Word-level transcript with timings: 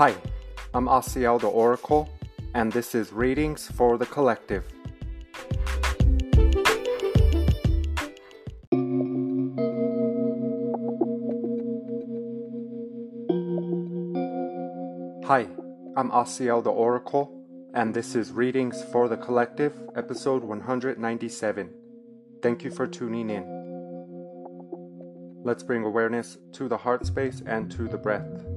Hi, 0.00 0.16
I'm 0.72 0.86
Asiel 0.86 1.38
the 1.38 1.48
Oracle, 1.48 2.08
and 2.54 2.72
this 2.72 2.94
is 2.94 3.12
Readings 3.12 3.70
for 3.70 3.98
the 3.98 4.06
Collective. 4.06 4.64
Hi, 15.26 15.46
I'm 15.98 16.10
Asiel 16.12 16.64
the 16.64 16.70
Oracle, 16.70 17.44
and 17.74 17.92
this 17.92 18.14
is 18.14 18.32
Readings 18.32 18.82
for 18.84 19.06
the 19.06 19.18
Collective, 19.18 19.74
episode 19.96 20.42
197. 20.42 21.74
Thank 22.40 22.64
you 22.64 22.70
for 22.70 22.86
tuning 22.86 23.28
in. 23.28 23.44
Let's 25.44 25.62
bring 25.62 25.84
awareness 25.84 26.38
to 26.52 26.68
the 26.68 26.78
heart 26.78 27.04
space 27.04 27.42
and 27.44 27.70
to 27.72 27.86
the 27.86 27.98
breath. 27.98 28.49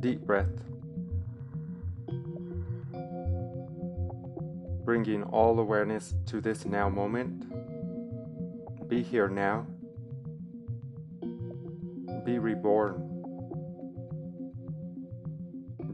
Deep 0.00 0.20
breath. 0.22 0.48
Bringing 4.84 5.22
all 5.24 5.58
awareness 5.60 6.14
to 6.26 6.40
this 6.40 6.64
now 6.64 6.88
moment. 6.88 7.46
Be 8.88 9.02
here 9.02 9.28
now. 9.28 9.66
Be 12.24 12.38
reborn. 12.38 13.06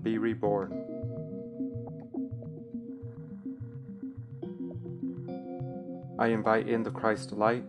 Be 0.03 0.19
reborn. 0.19 0.85
I 6.19 6.29
invite 6.29 6.69
in 6.69 6.83
the 6.83 6.91
Christ 6.91 7.33
light 7.33 7.65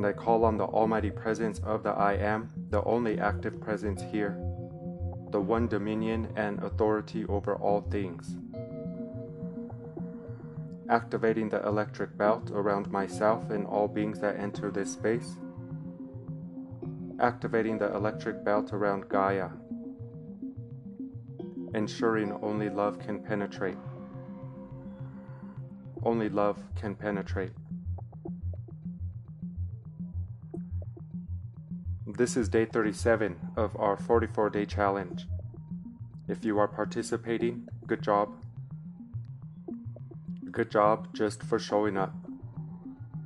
and 0.00 0.06
I 0.06 0.12
call 0.14 0.46
on 0.46 0.56
the 0.56 0.64
Almighty 0.64 1.10
Presence 1.10 1.58
of 1.58 1.82
the 1.82 1.90
I 1.90 2.14
Am, 2.14 2.50
the 2.70 2.82
only 2.84 3.18
active 3.18 3.60
presence 3.60 4.02
here, 4.10 4.36
the 5.30 5.40
one 5.40 5.68
dominion 5.68 6.32
and 6.36 6.62
authority 6.62 7.24
over 7.26 7.54
all 7.56 7.82
things. 7.82 8.36
Activating 10.88 11.48
the 11.48 11.64
electric 11.66 12.16
belt 12.16 12.50
around 12.50 12.90
myself 12.90 13.50
and 13.50 13.66
all 13.66 13.86
beings 13.86 14.18
that 14.20 14.38
enter 14.38 14.70
this 14.70 14.92
space 14.92 15.36
activating 17.20 17.78
the 17.78 17.94
electric 17.94 18.44
belt 18.44 18.72
around 18.72 19.08
Gaia, 19.08 19.50
ensuring 21.74 22.32
only 22.42 22.70
love 22.70 22.98
can 22.98 23.22
penetrate. 23.22 23.76
Only 26.02 26.30
love 26.30 26.62
can 26.76 26.94
penetrate. 26.94 27.52
This 32.20 32.36
is 32.36 32.50
day 32.50 32.66
37 32.66 33.34
of 33.56 33.74
our 33.78 33.96
44 33.96 34.50
day 34.50 34.66
challenge. 34.66 35.26
If 36.28 36.44
you 36.44 36.58
are 36.58 36.68
participating, 36.68 37.66
good 37.86 38.02
job. 38.02 38.34
Good 40.50 40.70
job 40.70 41.16
just 41.16 41.42
for 41.42 41.58
showing 41.58 41.96
up. 41.96 42.14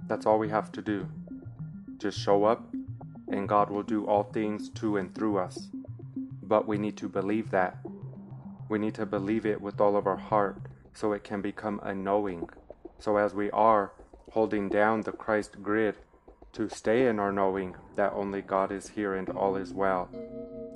That's 0.06 0.26
all 0.26 0.38
we 0.38 0.48
have 0.50 0.70
to 0.70 0.80
do. 0.80 1.08
Just 1.98 2.20
show 2.20 2.44
up 2.44 2.72
and 3.26 3.48
God 3.48 3.68
will 3.68 3.82
do 3.82 4.06
all 4.06 4.22
things 4.22 4.68
to 4.74 4.96
and 4.96 5.12
through 5.12 5.38
us. 5.38 5.70
But 6.44 6.68
we 6.68 6.78
need 6.78 6.96
to 6.98 7.08
believe 7.08 7.50
that. 7.50 7.78
We 8.68 8.78
need 8.78 8.94
to 8.94 9.06
believe 9.06 9.44
it 9.44 9.60
with 9.60 9.80
all 9.80 9.96
of 9.96 10.06
our 10.06 10.22
heart 10.30 10.58
so 10.92 11.10
it 11.10 11.24
can 11.24 11.40
become 11.40 11.80
a 11.82 11.92
knowing. 11.96 12.48
So 13.00 13.16
as 13.16 13.34
we 13.34 13.50
are 13.50 13.90
holding 14.30 14.68
down 14.68 15.00
the 15.00 15.10
Christ 15.10 15.60
grid 15.64 15.96
to 16.54 16.68
stay 16.68 17.08
in 17.08 17.18
our 17.18 17.32
knowing 17.32 17.74
that 17.96 18.12
only 18.14 18.40
God 18.40 18.70
is 18.70 18.88
here 18.88 19.14
and 19.14 19.28
all 19.28 19.56
is 19.56 19.72
well, 19.72 20.08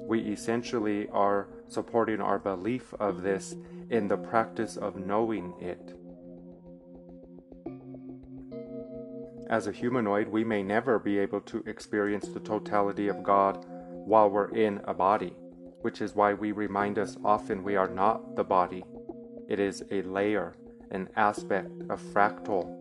we 0.08 0.20
essentially 0.20 1.08
are 1.10 1.48
supporting 1.68 2.20
our 2.20 2.38
belief 2.38 2.92
of 2.98 3.22
this 3.22 3.54
in 3.91 4.08
the 4.08 4.16
practice 4.16 4.76
of 4.76 4.97
knowing 4.97 5.54
it. 5.60 5.94
As 9.48 9.66
a 9.66 9.72
humanoid, 9.72 10.28
we 10.28 10.44
may 10.44 10.62
never 10.62 10.98
be 10.98 11.19
able 11.19 11.41
to 11.42 11.62
experience 11.66 12.28
the 12.28 12.41
totality 12.41 13.08
of 13.08 13.22
God 13.22 13.64
while 13.69 14.28
we're 14.28 14.54
in 14.54 14.80
a 14.84 14.92
body, 14.92 15.34
which 15.82 16.03
is 16.03 16.14
why 16.14 16.34
we 16.34 16.53
remind 16.53 16.98
us 16.98 17.16
often 17.24 17.62
we 17.62 17.76
are 17.76 17.88
not 17.88 18.34
the 18.34 18.44
body. 18.44 18.84
It 19.48 19.60
is 19.60 19.84
a 19.91 20.03
layer, 20.03 20.54
an 20.91 21.08
aspect, 21.16 21.70
a 21.88 21.97
fractal, 21.97 22.74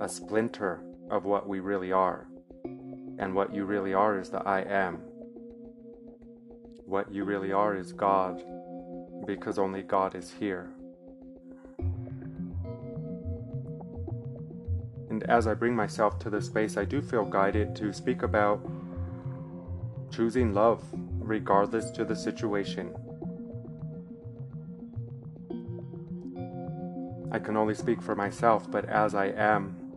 a 0.00 0.08
splinter 0.08 0.82
of 1.10 1.24
what 1.24 1.48
we 1.48 1.60
really 1.60 1.92
are. 1.92 2.26
And 3.18 3.34
what 3.34 3.52
you 3.52 3.64
really 3.64 3.92
are 3.92 4.18
is 4.18 4.30
the 4.30 4.38
I 4.38 4.60
am. 4.60 5.02
What 6.84 7.12
you 7.12 7.24
really 7.24 7.52
are 7.52 7.76
is 7.76 7.92
God, 7.92 8.42
because 9.26 9.58
only 9.58 9.82
God 9.82 10.14
is 10.14 10.32
here. 10.38 10.70
And 15.10 15.24
as 15.24 15.46
I 15.46 15.54
bring 15.54 15.74
myself 15.74 16.18
to 16.20 16.30
this 16.30 16.46
space, 16.46 16.76
I 16.76 16.84
do 16.84 17.02
feel 17.02 17.24
guided 17.24 17.74
to 17.76 17.92
speak 17.92 18.22
about 18.22 18.60
choosing 20.10 20.54
love 20.54 20.82
regardless 21.18 21.90
to 21.90 22.04
the 22.04 22.14
situation. 22.14 22.94
I 27.30 27.38
can 27.38 27.56
only 27.56 27.74
speak 27.74 28.00
for 28.00 28.14
myself, 28.14 28.70
but 28.70 28.84
as 28.86 29.14
I 29.14 29.26
am 29.26 29.87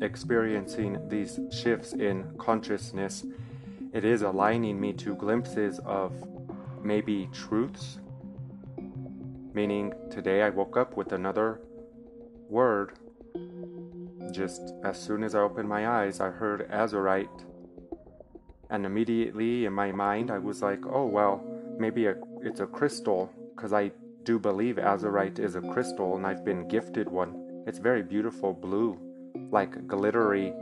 experiencing 0.00 0.98
these 1.08 1.38
shifts 1.50 1.92
in 1.92 2.24
consciousness, 2.38 3.24
it 3.92 4.04
is 4.04 4.22
aligning 4.22 4.80
me 4.80 4.92
to 4.94 5.14
glimpses 5.14 5.80
of 5.84 6.12
maybe 6.82 7.28
truths. 7.32 7.98
Meaning, 9.52 9.94
today 10.10 10.42
I 10.42 10.50
woke 10.50 10.76
up 10.76 10.96
with 10.96 11.12
another 11.12 11.60
word 12.48 12.98
just 14.34 14.74
as 14.82 15.00
soon 15.00 15.22
as 15.22 15.34
I 15.34 15.40
opened 15.40 15.68
my 15.68 15.88
eyes, 15.88 16.20
I 16.20 16.30
heard 16.30 16.68
azurite. 16.70 17.44
And 18.70 18.84
immediately 18.84 19.66
in 19.66 19.72
my 19.72 19.92
mind, 19.92 20.30
I 20.30 20.38
was 20.38 20.60
like, 20.60 20.84
oh, 20.86 21.06
well, 21.06 21.44
maybe 21.78 22.06
a, 22.06 22.16
it's 22.42 22.60
a 22.60 22.66
crystal, 22.66 23.30
because 23.54 23.72
I 23.72 23.92
do 24.24 24.38
believe 24.38 24.76
azurite 24.76 25.38
is 25.38 25.54
a 25.54 25.60
crystal, 25.60 26.16
and 26.16 26.26
I've 26.26 26.44
been 26.44 26.66
gifted 26.66 27.08
one. 27.08 27.62
It's 27.66 27.78
very 27.78 28.02
beautiful 28.02 28.52
blue, 28.52 28.98
like 29.50 29.86
glittery 29.86 30.52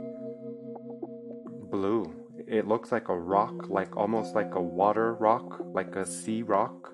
blue. 1.71 2.13
It 2.47 2.67
looks 2.67 2.91
like 2.91 3.09
a 3.09 3.17
rock, 3.17 3.69
like 3.69 3.95
almost 3.97 4.35
like 4.35 4.55
a 4.55 4.61
water 4.61 5.13
rock, 5.15 5.59
like 5.73 5.95
a 5.95 6.05
sea 6.05 6.43
rock. 6.43 6.93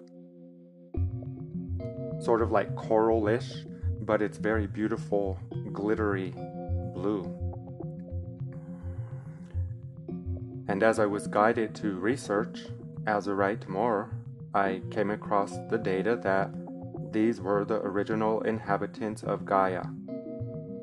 Sort 2.19 2.41
of 2.41 2.51
like 2.51 2.75
coralish, 2.75 3.65
but 4.05 4.21
it's 4.21 4.37
very 4.37 4.67
beautiful, 4.67 5.39
glittery 5.73 6.33
blue. 6.93 7.23
And 10.67 10.83
as 10.83 10.99
I 10.99 11.05
was 11.05 11.27
guided 11.27 11.73
to 11.75 11.93
research 11.93 12.65
azurite 13.05 13.67
more, 13.67 14.11
I 14.53 14.81
came 14.91 15.09
across 15.09 15.57
the 15.69 15.77
data 15.77 16.19
that 16.23 16.51
these 17.11 17.41
were 17.41 17.65
the 17.65 17.81
original 17.81 18.41
inhabitants 18.41 19.23
of 19.23 19.45
Gaia, 19.45 19.83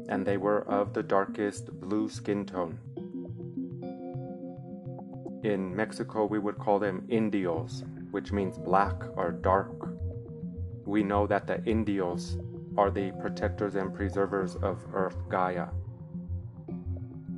and 0.08 0.26
they 0.26 0.36
were 0.36 0.62
of 0.68 0.92
the 0.92 1.02
darkest 1.02 1.72
blue 1.80 2.08
skin 2.08 2.44
tone. 2.46 2.78
In 5.44 5.74
Mexico, 5.74 6.24
we 6.24 6.38
would 6.38 6.58
call 6.58 6.78
them 6.78 7.06
Indios, 7.08 7.84
which 8.10 8.32
means 8.32 8.58
black 8.58 8.96
or 9.16 9.30
dark. 9.30 9.70
We 10.84 11.02
know 11.02 11.26
that 11.26 11.46
the 11.46 11.62
Indios 11.64 12.38
are 12.76 12.90
the 12.90 13.12
protectors 13.20 13.74
and 13.74 13.94
preservers 13.94 14.56
of 14.56 14.84
Earth 14.92 15.16
Gaia 15.28 15.68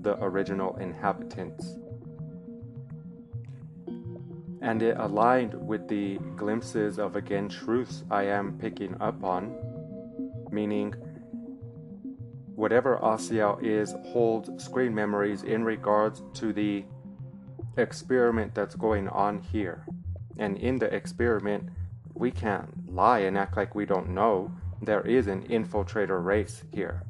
the 0.03 0.23
original 0.23 0.77
inhabitants. 0.77 1.77
And 4.61 4.83
it 4.83 4.97
aligned 4.99 5.55
with 5.55 5.89
the 5.89 6.19
glimpses 6.37 6.99
of 6.99 7.17
again 7.17 7.49
truths 7.49 8.05
I 8.11 8.25
am 8.25 8.59
picking 8.59 8.97
up 9.01 9.23
on, 9.23 9.55
meaning 10.51 10.95
whatever 12.59 12.99
Asiel 13.01 13.63
is 13.63 13.95
holds 14.09 14.65
screen 14.65 14.93
memories 14.93 15.45
in 15.45 15.63
regards 15.63 16.25
to 16.35 16.53
the 16.53 16.85
experiment 17.77 18.53
that's 18.53 18.75
going 18.75 19.07
on 19.11 19.39
here. 19.39 19.87
And 20.39 20.57
in 20.59 20.77
the 20.81 20.93
experiment, 20.93 21.69
we 22.15 22.33
can't 22.33 22.93
lie 22.93 23.21
and 23.21 23.39
act 23.39 23.57
like 23.57 23.77
we 23.77 23.87
don't 23.87 24.09
know. 24.09 24.51
There 24.83 25.07
is 25.07 25.29
an 25.29 25.47
infiltrator 25.47 26.25
race 26.25 26.65
here. 26.75 27.05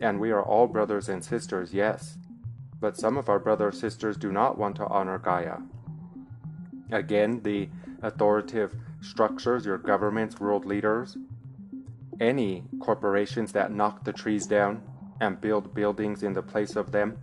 And 0.00 0.18
we 0.18 0.32
are 0.32 0.42
all 0.42 0.66
brothers 0.66 1.08
and 1.08 1.24
sisters, 1.24 1.72
yes. 1.72 2.18
But 2.80 2.96
some 2.96 3.16
of 3.16 3.28
our 3.28 3.38
brothers 3.38 3.74
and 3.74 3.80
sisters 3.80 4.16
do 4.16 4.32
not 4.32 4.58
want 4.58 4.74
to 4.76 4.88
honor 4.88 5.20
Gaia. 5.20 5.58
Again, 6.90 7.42
the 7.44 7.68
authoritative 8.02 8.74
structures, 9.00 9.64
your 9.66 9.78
governments, 9.78 10.40
world 10.40 10.64
leaders, 10.64 11.16
any 12.20 12.64
corporations 12.80 13.52
that 13.52 13.72
knock 13.72 14.04
the 14.04 14.12
trees 14.12 14.46
down 14.46 14.82
and 15.20 15.40
build 15.40 15.74
buildings 15.74 16.22
in 16.22 16.32
the 16.32 16.42
place 16.42 16.76
of 16.76 16.92
them. 16.92 17.18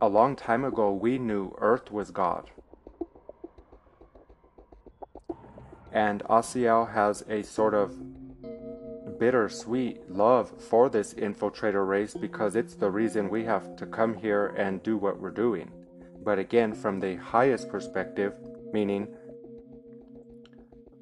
A 0.00 0.08
long 0.08 0.34
time 0.36 0.64
ago, 0.64 0.92
we 0.92 1.18
knew 1.18 1.54
Earth 1.58 1.90
was 1.90 2.10
God. 2.10 2.50
And 5.92 6.22
Asiel 6.24 6.92
has 6.92 7.22
a 7.28 7.42
sort 7.42 7.74
of 7.74 7.92
bittersweet 9.18 10.10
love 10.10 10.50
for 10.58 10.88
this 10.88 11.12
infiltrator 11.14 11.86
race 11.86 12.14
because 12.14 12.56
it's 12.56 12.74
the 12.74 12.90
reason 12.90 13.28
we 13.28 13.44
have 13.44 13.76
to 13.76 13.86
come 13.86 14.14
here 14.14 14.46
and 14.56 14.82
do 14.82 14.96
what 14.96 15.20
we're 15.20 15.30
doing. 15.30 15.70
But 16.24 16.38
again, 16.38 16.74
from 16.74 17.00
the 17.00 17.16
highest 17.16 17.68
perspective, 17.68 18.32
meaning 18.72 19.08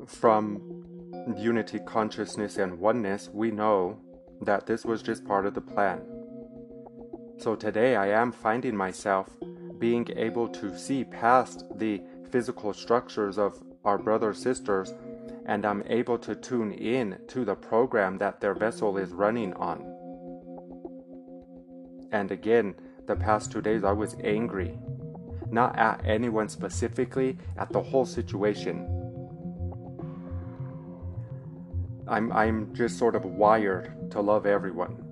from 0.07 0.78
unity 1.37 1.79
consciousness 1.81 2.57
and 2.57 2.79
oneness, 2.79 3.29
we 3.33 3.51
know 3.51 3.99
that 4.43 4.67
this 4.67 4.85
was 4.85 5.03
just 5.03 5.25
part 5.25 5.47
of 5.47 5.55
the 5.55 5.61
plan. 5.61 6.01
So 7.39 7.55
today 7.55 7.97
I 7.97 8.09
am 8.09 8.33
finding 8.33 8.77
myself 8.77 9.29
being 9.79 10.09
able 10.17 10.49
to 10.49 10.77
see 10.77 11.05
past 11.05 11.65
the 11.77 12.03
physical 12.31 12.73
structures 12.73 13.39
of 13.39 13.63
our 13.85 13.99
brothers 13.99 14.39
sisters 14.39 14.93
and 15.47 15.65
I'm 15.65 15.83
able 15.87 16.19
to 16.19 16.35
tune 16.35 16.73
in 16.73 17.19
to 17.29 17.45
the 17.45 17.55
program 17.55 18.19
that 18.19 18.41
their 18.41 18.55
vessel 18.55 18.99
is 18.99 19.13
running 19.13 19.55
on. 19.55 19.95
And 22.13 22.31
again, 22.31 22.75
the 23.07 23.17
past 23.17 23.51
two 23.51 23.63
days 23.63 23.85
I 23.85 23.93
was 23.93 24.17
angry, 24.23 24.79
not 25.51 25.79
at 25.79 26.03
anyone 26.05 26.49
specifically, 26.49 27.39
at 27.57 27.73
the 27.73 27.83
whole 27.83 28.05
situation. 28.05 28.98
I'm, 32.09 32.33
I'm 32.33 32.75
just 32.75 32.99
sort 32.99 33.15
of 33.15 33.25
wired 33.25 34.11
to 34.13 34.21
love 34.21 34.47
everyone. 34.47 35.05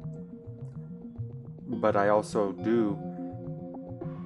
But 1.68 1.96
I 1.96 2.08
also 2.08 2.52
do 2.52 2.98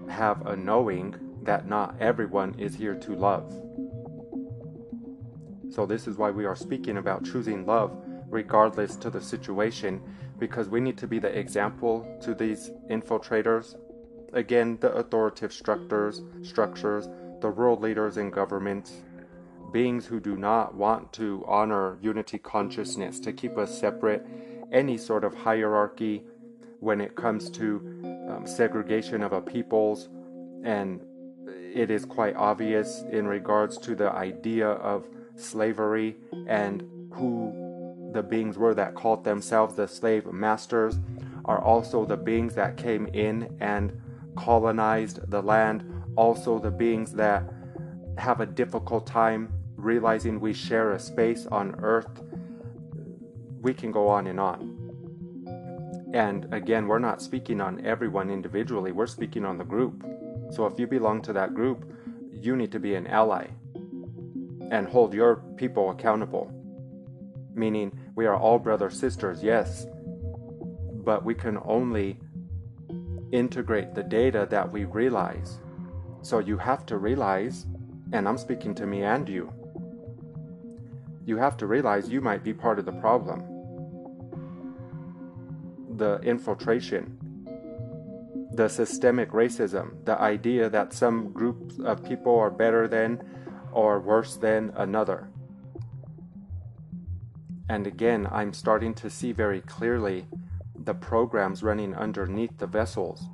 have 0.08 0.46
a 0.46 0.56
knowing 0.56 1.16
that 1.42 1.66
not 1.66 1.96
everyone 2.00 2.54
is 2.58 2.74
here 2.74 2.94
to 2.94 3.14
love. 3.14 3.52
So, 5.70 5.86
this 5.86 6.06
is 6.06 6.16
why 6.16 6.30
we 6.30 6.44
are 6.44 6.56
speaking 6.56 6.96
about 6.98 7.24
choosing 7.24 7.64
love 7.64 7.96
regardless 8.28 8.96
to 8.96 9.10
the 9.10 9.20
situation, 9.20 10.00
because 10.38 10.68
we 10.68 10.80
need 10.80 10.96
to 10.96 11.06
be 11.06 11.18
the 11.18 11.36
example 11.36 12.18
to 12.22 12.34
these 12.34 12.70
infiltrators. 12.88 13.76
Again, 14.32 14.78
the 14.80 14.92
authoritative 14.92 15.52
structures, 15.52 16.22
structures, 16.42 17.08
the 17.40 17.50
world 17.50 17.80
leaders 17.80 18.16
in 18.16 18.30
governments, 18.30 19.02
beings 19.72 20.06
who 20.06 20.20
do 20.20 20.36
not 20.36 20.74
want 20.74 21.12
to 21.14 21.44
honor 21.46 21.98
unity 22.00 22.38
consciousness, 22.38 23.20
to 23.20 23.32
keep 23.32 23.56
us 23.56 23.78
separate, 23.78 24.26
any 24.72 24.96
sort 24.96 25.24
of 25.24 25.34
hierarchy 25.34 26.22
when 26.80 27.00
it 27.00 27.14
comes 27.16 27.50
to 27.50 27.76
um, 28.30 28.46
segregation 28.46 29.22
of 29.22 29.32
a 29.32 29.40
peoples, 29.40 30.08
and 30.64 31.00
it 31.46 31.90
is 31.90 32.04
quite 32.04 32.36
obvious 32.36 33.02
in 33.10 33.26
regards 33.26 33.78
to 33.78 33.94
the 33.94 34.10
idea 34.10 34.68
of 34.68 35.08
slavery 35.36 36.16
and 36.46 36.82
who 37.12 38.10
the 38.12 38.22
beings 38.22 38.58
were 38.58 38.74
that 38.74 38.94
called 38.94 39.24
themselves 39.24 39.74
the 39.76 39.86
slave 39.86 40.26
masters 40.32 40.98
are 41.44 41.60
also 41.60 42.04
the 42.04 42.16
beings 42.16 42.54
that 42.54 42.76
came 42.76 43.06
in 43.08 43.56
and 43.60 43.92
colonized 44.36 45.20
the 45.30 45.42
land, 45.42 45.84
also 46.16 46.58
the 46.58 46.70
beings 46.70 47.12
that 47.12 47.44
have 48.18 48.40
a 48.40 48.46
difficult 48.46 49.06
time 49.06 49.52
realizing 49.82 50.40
we 50.40 50.52
share 50.52 50.92
a 50.92 50.98
space 50.98 51.46
on 51.46 51.74
earth. 51.82 52.22
We 53.60 53.74
can 53.74 53.92
go 53.92 54.08
on 54.08 54.26
and 54.26 54.40
on. 54.40 54.76
And 56.12 56.52
again, 56.52 56.88
we're 56.88 56.98
not 56.98 57.22
speaking 57.22 57.60
on 57.60 57.84
everyone 57.84 58.30
individually, 58.30 58.92
we're 58.92 59.06
speaking 59.06 59.44
on 59.44 59.58
the 59.58 59.64
group. 59.64 60.04
So 60.50 60.66
if 60.66 60.78
you 60.78 60.86
belong 60.86 61.22
to 61.22 61.32
that 61.34 61.54
group, 61.54 61.92
you 62.32 62.56
need 62.56 62.72
to 62.72 62.80
be 62.80 62.94
an 62.94 63.06
ally 63.06 63.46
and 64.70 64.88
hold 64.88 65.14
your 65.14 65.36
people 65.56 65.90
accountable. 65.90 66.50
Meaning, 67.54 67.96
we 68.14 68.26
are 68.26 68.36
all 68.36 68.58
brothers, 68.58 68.98
sisters, 68.98 69.42
yes, 69.42 69.86
but 71.04 71.24
we 71.24 71.34
can 71.34 71.58
only 71.64 72.18
integrate 73.32 73.94
the 73.94 74.02
data 74.02 74.46
that 74.50 74.70
we 74.70 74.84
realize. 74.84 75.58
So 76.22 76.38
you 76.38 76.56
have 76.58 76.86
to 76.86 76.98
realize, 76.98 77.66
and 78.12 78.28
I'm 78.28 78.38
speaking 78.38 78.74
to 78.76 78.86
me 78.86 79.02
and 79.02 79.28
you, 79.28 79.52
you 81.24 81.36
have 81.36 81.56
to 81.58 81.66
realize 81.66 82.08
you 82.08 82.20
might 82.20 82.42
be 82.42 82.52
part 82.52 82.78
of 82.78 82.84
the 82.84 82.92
problem. 82.92 83.44
The 85.96 86.18
infiltration, 86.20 87.18
the 88.52 88.68
systemic 88.68 89.30
racism, 89.30 90.04
the 90.04 90.18
idea 90.18 90.68
that 90.70 90.92
some 90.92 91.32
groups 91.32 91.78
of 91.78 92.04
people 92.04 92.38
are 92.38 92.50
better 92.50 92.88
than 92.88 93.22
or 93.72 94.00
worse 94.00 94.36
than 94.36 94.72
another. 94.76 95.28
And 97.68 97.86
again, 97.86 98.26
I'm 98.30 98.52
starting 98.52 98.94
to 98.94 99.08
see 99.08 99.30
very 99.30 99.60
clearly 99.60 100.26
the 100.74 100.94
programs 100.94 101.62
running 101.62 101.94
underneath 101.94 102.58
the 102.58 102.66
vessels. 102.66 103.28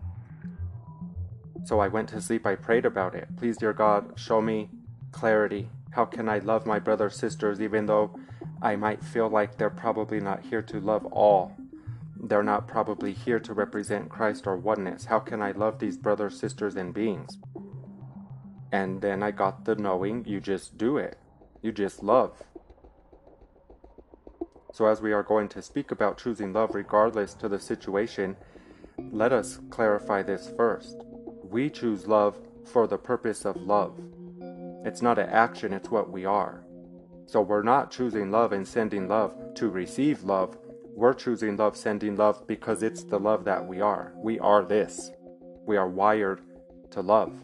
So 1.65 1.81
I 1.81 1.89
went 1.89 2.11
to 2.11 2.21
sleep, 2.21 2.47
I 2.47 2.55
prayed 2.55 2.85
about 2.85 3.15
it. 3.15 3.29
Please, 3.37 3.57
dear 3.57 3.73
God, 3.73 4.13
show 4.17 4.43
me 4.43 4.69
clarity. 5.11 5.71
How 5.97 6.05
can 6.05 6.29
I 6.29 6.41
love 6.41 6.67
my 6.67 6.79
brothers, 6.79 7.17
sisters, 7.17 7.59
even 7.59 7.87
though 7.87 8.21
I 8.61 8.77
might 8.77 9.03
feel 9.03 9.31
like 9.31 9.57
they're 9.57 9.71
probably 9.71 10.21
not 10.21 10.45
here 10.45 10.61
to 10.61 10.79
love 10.79 11.07
all? 11.07 11.57
They're 12.23 12.43
not 12.43 12.69
probably 12.69 13.15
here 13.15 13.41
to 13.41 13.55
represent 13.55 14.11
Christ 14.11 14.47
or 14.47 14.59
oneness. 14.59 15.07
How 15.07 15.21
can 15.21 15.41
I 15.41 15.53
love 15.53 15.79
these 15.79 15.97
brothers, 15.97 16.39
sisters, 16.39 16.77
and 16.77 16.93
beings? 16.93 17.39
And 18.71 19.01
then 19.01 19.23
I 19.23 19.31
got 19.31 19.65
the 19.65 19.75
knowing 19.75 20.27
you 20.27 20.39
just 20.39 20.77
do 20.77 20.99
it. 20.99 21.17
You 21.63 21.73
just 21.73 22.03
love. 22.03 22.43
So, 24.75 24.85
as 24.85 25.01
we 25.01 25.15
are 25.15 25.23
going 25.23 25.49
to 25.49 25.63
speak 25.63 25.91
about 25.91 26.19
choosing 26.19 26.53
love 26.53 26.75
regardless 26.75 27.33
to 27.33 27.49
the 27.49 27.59
situation, 27.59 28.37
let 28.99 29.33
us 29.33 29.61
clarify 29.71 30.23
this 30.23 30.53
first. 30.59 30.99
We 31.43 31.71
choose 31.71 32.07
love 32.07 32.37
for 32.67 32.87
the 32.87 32.99
purpose 32.99 33.47
of 33.47 33.57
love. 33.57 33.99
It's 34.87 35.03
not 35.03 35.19
an 35.19 35.29
action, 35.29 35.73
it's 35.73 35.91
what 35.91 36.11
we 36.13 36.25
are. 36.25 36.65
So, 37.27 37.41
we're 37.41 37.65
not 37.65 37.91
choosing 37.91 38.31
love 38.31 38.53
and 38.53 38.67
sending 38.67 39.09
love 39.09 39.35
to 39.57 39.69
receive 39.69 40.23
love. 40.23 40.57
We're 40.95 41.13
choosing 41.13 41.57
love, 41.57 41.77
sending 41.77 42.15
love 42.15 42.47
because 42.47 42.85
it's 42.85 43.03
the 43.03 43.19
love 43.19 43.45
that 43.47 43.67
we 43.67 43.81
are. 43.81 44.13
We 44.15 44.39
are 44.39 44.65
this. 44.65 45.11
We 45.67 45.77
are 45.77 45.89
wired 45.89 46.41
to 46.93 47.01
love. 47.01 47.35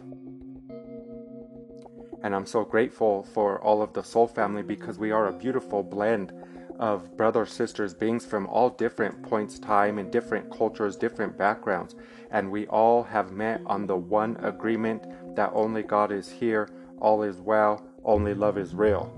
And 2.23 2.33
I'm 2.33 2.45
so 2.45 2.63
grateful 2.63 3.23
for 3.23 3.61
all 3.61 3.81
of 3.81 3.91
the 3.91 4.03
soul 4.03 4.25
family 4.25 4.63
because 4.63 4.97
we 4.97 5.11
are 5.11 5.27
a 5.27 5.37
beautiful 5.37 5.83
blend 5.83 6.31
of 6.79 7.17
brothers, 7.17 7.51
sisters, 7.51 7.93
beings 7.93 8.25
from 8.25 8.47
all 8.47 8.69
different 8.69 9.21
points, 9.21 9.59
time, 9.59 9.99
and 9.99 10.09
different 10.09 10.49
cultures, 10.49 10.95
different 10.95 11.37
backgrounds. 11.37 11.93
And 12.31 12.49
we 12.49 12.67
all 12.67 13.03
have 13.03 13.33
met 13.33 13.59
on 13.65 13.85
the 13.85 13.97
one 13.97 14.37
agreement 14.37 15.35
that 15.35 15.51
only 15.53 15.83
God 15.83 16.13
is 16.13 16.29
here, 16.29 16.69
all 17.03 17.21
is 17.21 17.39
well, 17.39 17.85
only 18.03 18.33
love 18.33 18.57
is 18.57 18.73
real. 18.73 19.13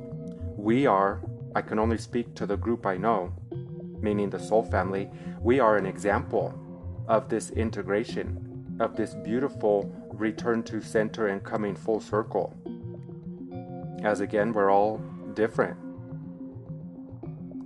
We 0.57 0.85
are, 0.85 1.21
I 1.55 1.61
can 1.61 1.79
only 1.79 1.97
speak 1.97 2.35
to 2.35 2.45
the 2.45 2.57
group 2.57 2.85
I 2.85 2.97
know, 2.97 3.31
meaning 4.01 4.29
the 4.29 4.39
soul 4.39 4.63
family, 4.63 5.09
we 5.39 5.61
are 5.61 5.77
an 5.77 5.85
example 5.85 6.53
of 7.07 7.29
this 7.29 7.51
integration, 7.51 8.75
of 8.81 8.97
this 8.97 9.15
beautiful 9.15 9.89
return 10.11 10.63
to 10.63 10.81
center 10.81 11.27
and 11.27 11.41
coming 11.43 11.75
full 11.75 12.01
circle 12.01 12.57
as 14.05 14.21
again, 14.21 14.53
we're 14.53 14.71
all 14.71 14.97
different. 15.33 15.77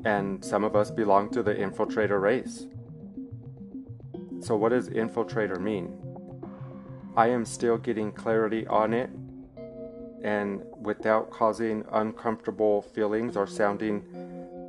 And 0.05 0.43
some 0.43 0.63
of 0.63 0.75
us 0.75 0.89
belong 0.89 1.29
to 1.31 1.43
the 1.43 1.53
infiltrator 1.53 2.21
race. 2.21 2.65
So, 4.39 4.55
what 4.55 4.69
does 4.69 4.89
infiltrator 4.89 5.59
mean? 5.59 5.93
I 7.17 7.27
am 7.27 7.43
still 7.43 7.77
getting 7.77 8.13
clarity 8.13 8.65
on 8.67 8.93
it 8.93 9.09
and 10.23 10.61
without 10.81 11.29
causing 11.29 11.85
uncomfortable 11.91 12.81
feelings 12.81 13.37
or 13.37 13.47
sounding 13.47 14.03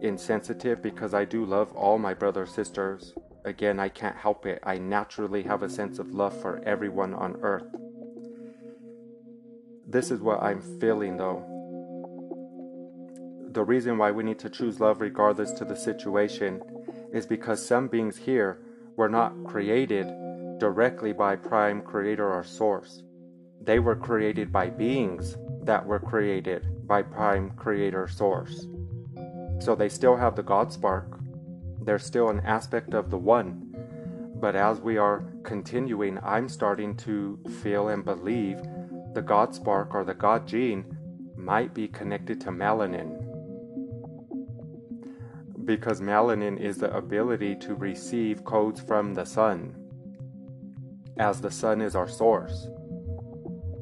insensitive 0.03 0.83
because 0.83 1.13
I 1.15 1.25
do 1.25 1.45
love 1.45 1.73
all 1.73 1.99
my 1.99 2.15
brothers 2.15 2.53
sisters. 2.53 3.15
Again, 3.45 3.81
I 3.81 3.89
can't 3.89 4.17
help 4.17 4.47
it. 4.47 4.61
I 4.63 4.79
naturally 4.79 5.43
have 5.45 5.63
a 5.63 5.71
sense 5.71 5.99
of 5.99 6.13
love 6.13 6.39
for 6.41 6.63
everyone 6.65 7.15
on 7.15 7.37
earth. 7.43 7.67
This 9.87 10.11
is 10.11 10.21
what 10.21 10.43
I'm 10.43 10.61
feeling 10.79 11.17
though 11.17 11.51
the 13.53 13.65
reason 13.65 13.99
why 13.99 14.13
we 14.13 14.23
need 14.23 14.39
to 14.39 14.49
choose 14.49 14.79
love 14.79 15.01
regardless 15.01 15.53
to 15.53 15.65
the 15.65 15.75
situation 15.75 16.63
is 17.13 17.27
because 17.27 17.65
some 17.65 17.89
beings 17.89 18.17
here 18.17 18.59
were 18.97 19.09
not 19.09 19.33
created 19.45 20.07
directly 20.59 21.13
by 21.13 21.35
prime 21.35 21.83
creator 21.83 22.33
or 22.33 22.45
source. 22.45 23.03
They 23.63 23.79
were 23.79 23.97
created 23.97 24.53
by 24.53 24.71
beings 24.71 25.37
that 25.63 25.87
were 25.87 26.01
created 26.01 26.87
by 26.87 27.03
prime 27.03 27.51
creator 27.51 28.09
source. 28.09 28.67
So 29.61 29.75
they 29.75 29.89
still 29.89 30.17
have 30.17 30.35
the 30.35 30.43
God 30.43 30.73
spark. 30.73 31.21
They're 31.83 31.99
still 31.99 32.31
an 32.31 32.41
aspect 32.41 32.95
of 32.95 33.11
the 33.11 33.19
one. 33.19 33.67
But 34.41 34.57
as 34.57 34.81
we 34.81 34.97
are 34.97 35.23
continuing, 35.45 36.19
I'm 36.23 36.49
starting 36.49 36.97
to 36.99 37.39
feel 37.63 37.89
and 37.89 38.05
believe 38.05 38.63
the 39.13 39.23
God 39.23 39.55
spark 39.55 39.95
or 39.95 40.05
the 40.05 40.15
God 40.15 40.47
gene 40.47 40.97
might 41.37 41.75
be 41.75 41.89
connected 41.89 42.41
to 42.43 42.51
melanin. 42.51 43.27
Because 45.65 46.01
melanin 46.01 46.59
is 46.59 46.79
the 46.79 46.95
ability 46.97 47.57
to 47.57 47.75
receive 47.75 48.45
codes 48.45 48.81
from 48.81 49.15
the 49.15 49.27
sun, 49.27 49.75
as 51.19 51.41
the 51.41 51.51
sun 51.51 51.83
is 51.83 51.95
our 51.95 52.09
source. 52.09 52.69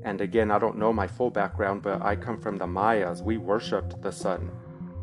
And 0.09 0.23
again, 0.23 0.50
I 0.50 0.59
don't 0.59 0.79
know 0.79 0.91
my 0.91 1.07
full 1.07 1.29
background, 1.29 1.83
but 1.83 2.00
I 2.00 2.17
come 2.17 2.41
from 2.41 2.57
the 2.57 2.67
Mayas. 2.67 3.21
We 3.21 3.37
worshiped 3.37 4.00
the 4.00 4.11
sun. 4.11 4.50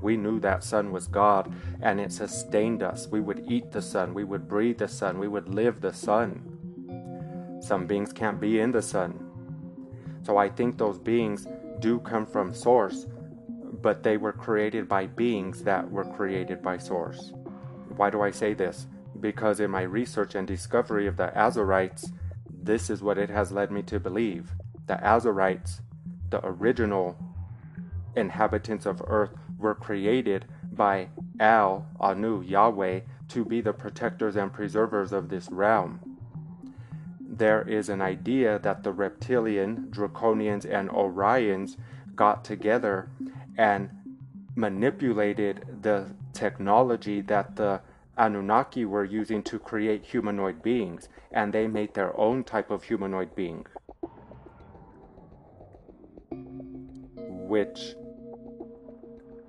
We 0.02 0.18
knew 0.18 0.40
that 0.40 0.64
sun 0.64 0.92
was 0.92 1.06
God 1.06 1.54
and 1.84 2.00
it 2.00 2.12
sustained 2.12 2.82
us. 2.82 3.08
We 3.08 3.20
would 3.20 3.46
eat 3.48 3.72
the 3.72 3.84
sun, 3.84 4.16
we 4.16 4.24
would 4.24 4.48
breathe 4.48 4.80
the 4.80 4.88
sun, 4.88 5.20
we 5.20 5.28
would 5.28 5.48
live 5.48 5.80
the 5.80 5.94
sun. 5.94 6.42
Some 7.62 7.86
beings 7.86 8.12
can't 8.14 8.42
be 8.42 8.60
in 8.60 8.72
the 8.72 8.82
sun. 8.82 9.14
So 10.24 10.38
I 10.38 10.50
think 10.50 10.80
those 10.80 10.98
beings 10.98 11.48
do 11.78 12.00
come 12.00 12.26
from 12.26 12.56
Source, 12.56 13.06
but 13.84 14.02
they 14.02 14.18
were 14.18 14.34
created 14.34 14.90
by 14.90 15.06
beings 15.06 15.64
that 15.66 15.92
were 15.92 16.06
created 16.06 16.64
by 16.64 16.80
Source. 16.80 17.32
Why 17.96 18.10
do 18.10 18.24
I 18.24 18.32
say 18.32 18.56
this? 18.56 18.88
Because 19.20 19.60
in 19.60 19.70
my 19.70 19.84
research 19.84 20.34
and 20.34 20.48
discovery 20.48 21.06
of 21.06 21.18
the 21.18 21.32
Azurites, 21.36 22.12
this 22.50 22.90
is 22.90 23.04
what 23.04 23.20
it 23.20 23.30
has 23.30 23.52
led 23.52 23.72
me 23.72 23.84
to 23.84 24.00
believe. 24.00 24.56
The 24.88 24.96
Azurites, 24.96 25.82
the 26.30 26.46
original 26.46 27.18
inhabitants 28.16 28.86
of 28.86 29.02
Earth, 29.08 29.32
were 29.58 29.76
created 29.76 30.46
by 30.72 31.10
El, 31.40 31.88
Anu, 32.00 32.42
Yahweh, 32.42 33.02
to 33.30 33.46
be 33.46 33.62
the 33.62 33.74
protectors 33.74 34.36
and 34.36 34.54
preservers 34.54 35.12
of 35.12 35.30
this 35.30 35.50
realm. 35.50 36.18
There 37.20 37.68
is 37.68 37.90
an 37.90 38.02
idea 38.02 38.60
that 38.60 38.84
the 38.84 38.94
reptilian, 38.94 39.88
draconians, 39.90 40.66
and 40.66 40.90
Orions 40.90 41.78
got 42.16 42.46
together 42.46 43.10
and 43.58 43.90
manipulated 44.56 45.82
the 45.82 46.16
technology 46.34 47.22
that 47.22 47.56
the 47.56 47.82
Anunnaki 48.18 48.86
were 48.86 49.04
using 49.04 49.44
to 49.44 49.60
create 49.60 50.06
humanoid 50.06 50.64
beings, 50.64 51.10
and 51.32 51.52
they 51.52 51.68
made 51.68 51.94
their 51.94 52.18
own 52.18 52.44
type 52.44 52.72
of 52.72 52.84
humanoid 52.84 53.36
being. 53.36 53.66
Which 57.48 57.96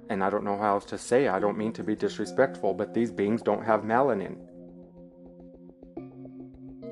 and 0.08 0.22
I 0.22 0.30
don't 0.30 0.44
know 0.44 0.56
how 0.56 0.74
else 0.74 0.84
to 0.86 0.98
say, 0.98 1.28
I 1.28 1.40
don't 1.40 1.58
mean 1.58 1.72
to 1.74 1.82
be 1.82 1.96
disrespectful, 1.96 2.74
but 2.74 2.94
these 2.94 3.10
beings 3.10 3.42
don't 3.42 3.64
have 3.64 3.82
melanin. 3.82 4.36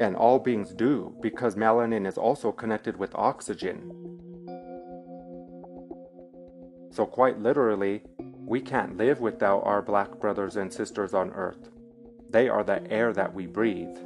And 0.01 0.17
all 0.17 0.41
beings 0.41 0.75
do, 0.75 1.17
because 1.23 1.55
melanin 1.55 2.07
is 2.07 2.19
also 2.19 2.51
connected 2.51 2.97
with 2.97 3.15
oxygen. 3.15 3.93
So, 6.91 7.07
quite 7.07 7.41
literally, 7.41 8.03
we 8.19 8.61
can't 8.61 8.97
live 8.97 9.21
without 9.21 9.61
our 9.65 9.83
black 9.83 10.19
brothers 10.21 10.57
and 10.57 10.73
sisters 10.73 11.15
on 11.15 11.31
earth. 11.31 11.71
They 12.31 12.49
are 12.49 12.65
the 12.65 12.89
air 12.91 13.13
that 13.13 13.33
we 13.33 13.47
breathe. 13.47 13.97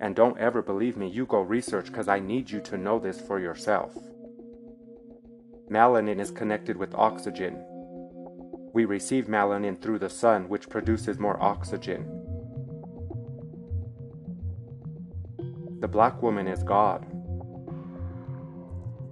And 0.00 0.14
don't 0.14 0.38
ever 0.38 0.62
believe 0.62 0.96
me, 0.96 1.08
you 1.08 1.26
go 1.26 1.40
research 1.40 1.86
because 1.86 2.08
I 2.08 2.20
need 2.20 2.50
you 2.50 2.60
to 2.60 2.76
know 2.76 2.98
this 2.98 3.20
for 3.20 3.40
yourself. 3.40 3.96
Melanin 5.70 6.18
is 6.18 6.30
connected 6.30 6.78
with 6.78 6.94
oxygen. 6.94 7.62
We 8.72 8.86
receive 8.86 9.26
melanin 9.26 9.80
through 9.80 9.98
the 9.98 10.08
sun, 10.08 10.48
which 10.48 10.70
produces 10.70 11.18
more 11.18 11.42
oxygen. 11.42 12.06
The 15.80 15.88
black 15.88 16.22
woman 16.22 16.48
is 16.48 16.62
God. 16.62 17.06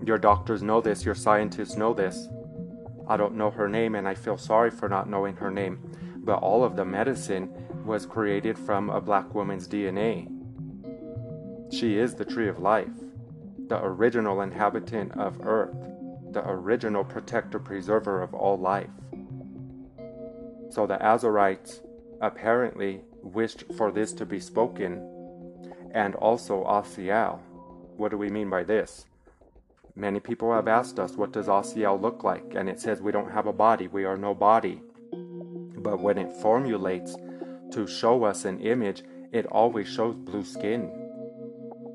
Your 0.05 0.19
doctors 0.19 0.63
know 0.63 0.81
this, 0.81 1.05
your 1.05 1.15
scientists 1.15 1.77
know 1.77 1.93
this. 1.93 2.29
I 3.07 3.17
don't 3.17 3.37
know 3.37 3.51
her 3.51 3.69
name 3.69 3.95
and 3.95 4.09
I 4.09 4.15
feel 4.15 4.39
sorry 4.39 4.71
for 4.71 4.89
not 4.89 5.11
knowing 5.11 5.37
her 5.37 5.51
name, 5.51 5.79
but 6.25 6.39
all 6.39 6.65
of 6.65 6.75
the 6.75 6.85
medicine 6.85 7.53
was 7.85 8.07
created 8.07 8.59
from 8.59 8.89
a 8.89 9.01
black 9.01 9.35
woman's 9.35 9.69
DNA. 9.69 10.33
She 11.73 11.99
is 11.99 12.15
the 12.15 12.25
tree 12.25 12.49
of 12.49 12.61
life, 12.61 12.89
the 13.69 13.79
original 13.83 14.41
inhabitant 14.41 15.13
of 15.19 15.41
Earth 15.43 15.96
the 16.33 16.49
original 16.49 17.05
protector 17.05 17.59
preserver 17.59 18.23
of 18.23 18.35
all 18.35 18.59
life. 18.59 18.91
So 20.71 20.87
the 20.87 20.99
Azurites 20.99 21.81
apparently 22.21 23.03
wished 23.23 23.65
for 23.77 23.91
this 23.91 24.13
to 24.15 24.27
be 24.27 24.41
spoken, 24.41 25.01
and 25.93 26.15
also 26.15 26.65
Asiel. 26.65 27.41
What 27.97 28.11
do 28.11 28.19
we 28.19 28.29
mean 28.29 28.51
by 28.51 28.65
this? 28.65 29.07
Many 29.95 30.21
people 30.21 30.53
have 30.53 30.69
asked 30.69 30.99
us, 30.99 31.17
what 31.17 31.33
does 31.33 31.47
Asiel 31.47 32.01
look 32.01 32.23
like? 32.23 32.55
And 32.55 32.69
it 32.69 32.81
says 32.81 33.01
we 33.01 33.13
don't 33.13 33.33
have 33.33 33.47
a 33.47 33.53
body, 33.53 33.89
we 33.89 34.05
are 34.05 34.17
no 34.17 34.35
body. 34.35 34.83
But 35.13 36.01
when 36.01 36.19
it 36.19 36.33
formulates 36.43 37.17
to 37.71 37.87
show 37.87 38.25
us 38.25 38.45
an 38.45 38.61
image, 38.61 39.03
it 39.33 39.47
always 39.47 39.89
shows 39.89 40.15
blue 40.17 40.45
skin. 40.45 40.91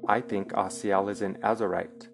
I 0.08 0.22
think 0.22 0.52
Asiel 0.54 1.12
is 1.12 1.22
an 1.22 1.38
Azurite 1.44 2.08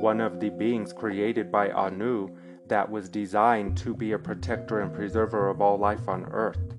one 0.00 0.20
of 0.20 0.40
the 0.40 0.50
beings 0.50 0.92
created 0.92 1.50
by 1.50 1.70
Anu 1.70 2.28
that 2.68 2.90
was 2.90 3.08
designed 3.08 3.76
to 3.78 3.94
be 3.94 4.12
a 4.12 4.18
protector 4.18 4.80
and 4.80 4.92
preserver 4.92 5.48
of 5.48 5.60
all 5.60 5.78
life 5.78 6.08
on 6.08 6.24
earth. 6.26 6.74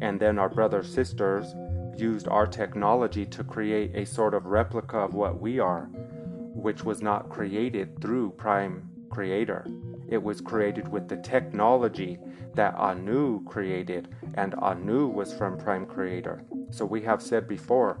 And 0.00 0.18
then 0.18 0.38
our 0.38 0.48
brothers 0.48 0.92
sisters 0.92 1.54
used 1.96 2.28
our 2.28 2.46
technology 2.46 3.24
to 3.26 3.44
create 3.44 3.94
a 3.94 4.04
sort 4.04 4.34
of 4.34 4.46
replica 4.46 4.98
of 4.98 5.14
what 5.14 5.40
we 5.40 5.58
are, 5.58 5.88
which 6.54 6.84
was 6.84 7.02
not 7.02 7.28
created 7.30 8.00
through 8.00 8.30
Prime 8.32 8.88
Creator. 9.10 9.66
It 10.08 10.22
was 10.22 10.40
created 10.40 10.88
with 10.88 11.08
the 11.08 11.16
technology 11.16 12.18
that 12.54 12.74
Anu 12.74 13.44
created, 13.44 14.08
and 14.34 14.54
Anu 14.56 15.06
was 15.06 15.32
from 15.32 15.58
Prime 15.58 15.86
Creator. 15.86 16.44
So 16.70 16.84
we 16.84 17.02
have 17.02 17.22
said 17.22 17.46
before, 17.48 17.98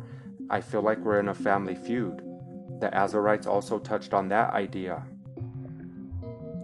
I 0.50 0.60
feel 0.60 0.82
like 0.82 0.98
we're 0.98 1.20
in 1.20 1.28
a 1.28 1.34
family 1.34 1.74
feud. 1.74 2.22
The 2.80 2.88
Azurites 2.88 3.46
also 3.46 3.78
touched 3.78 4.12
on 4.12 4.28
that 4.28 4.52
idea. 4.52 5.02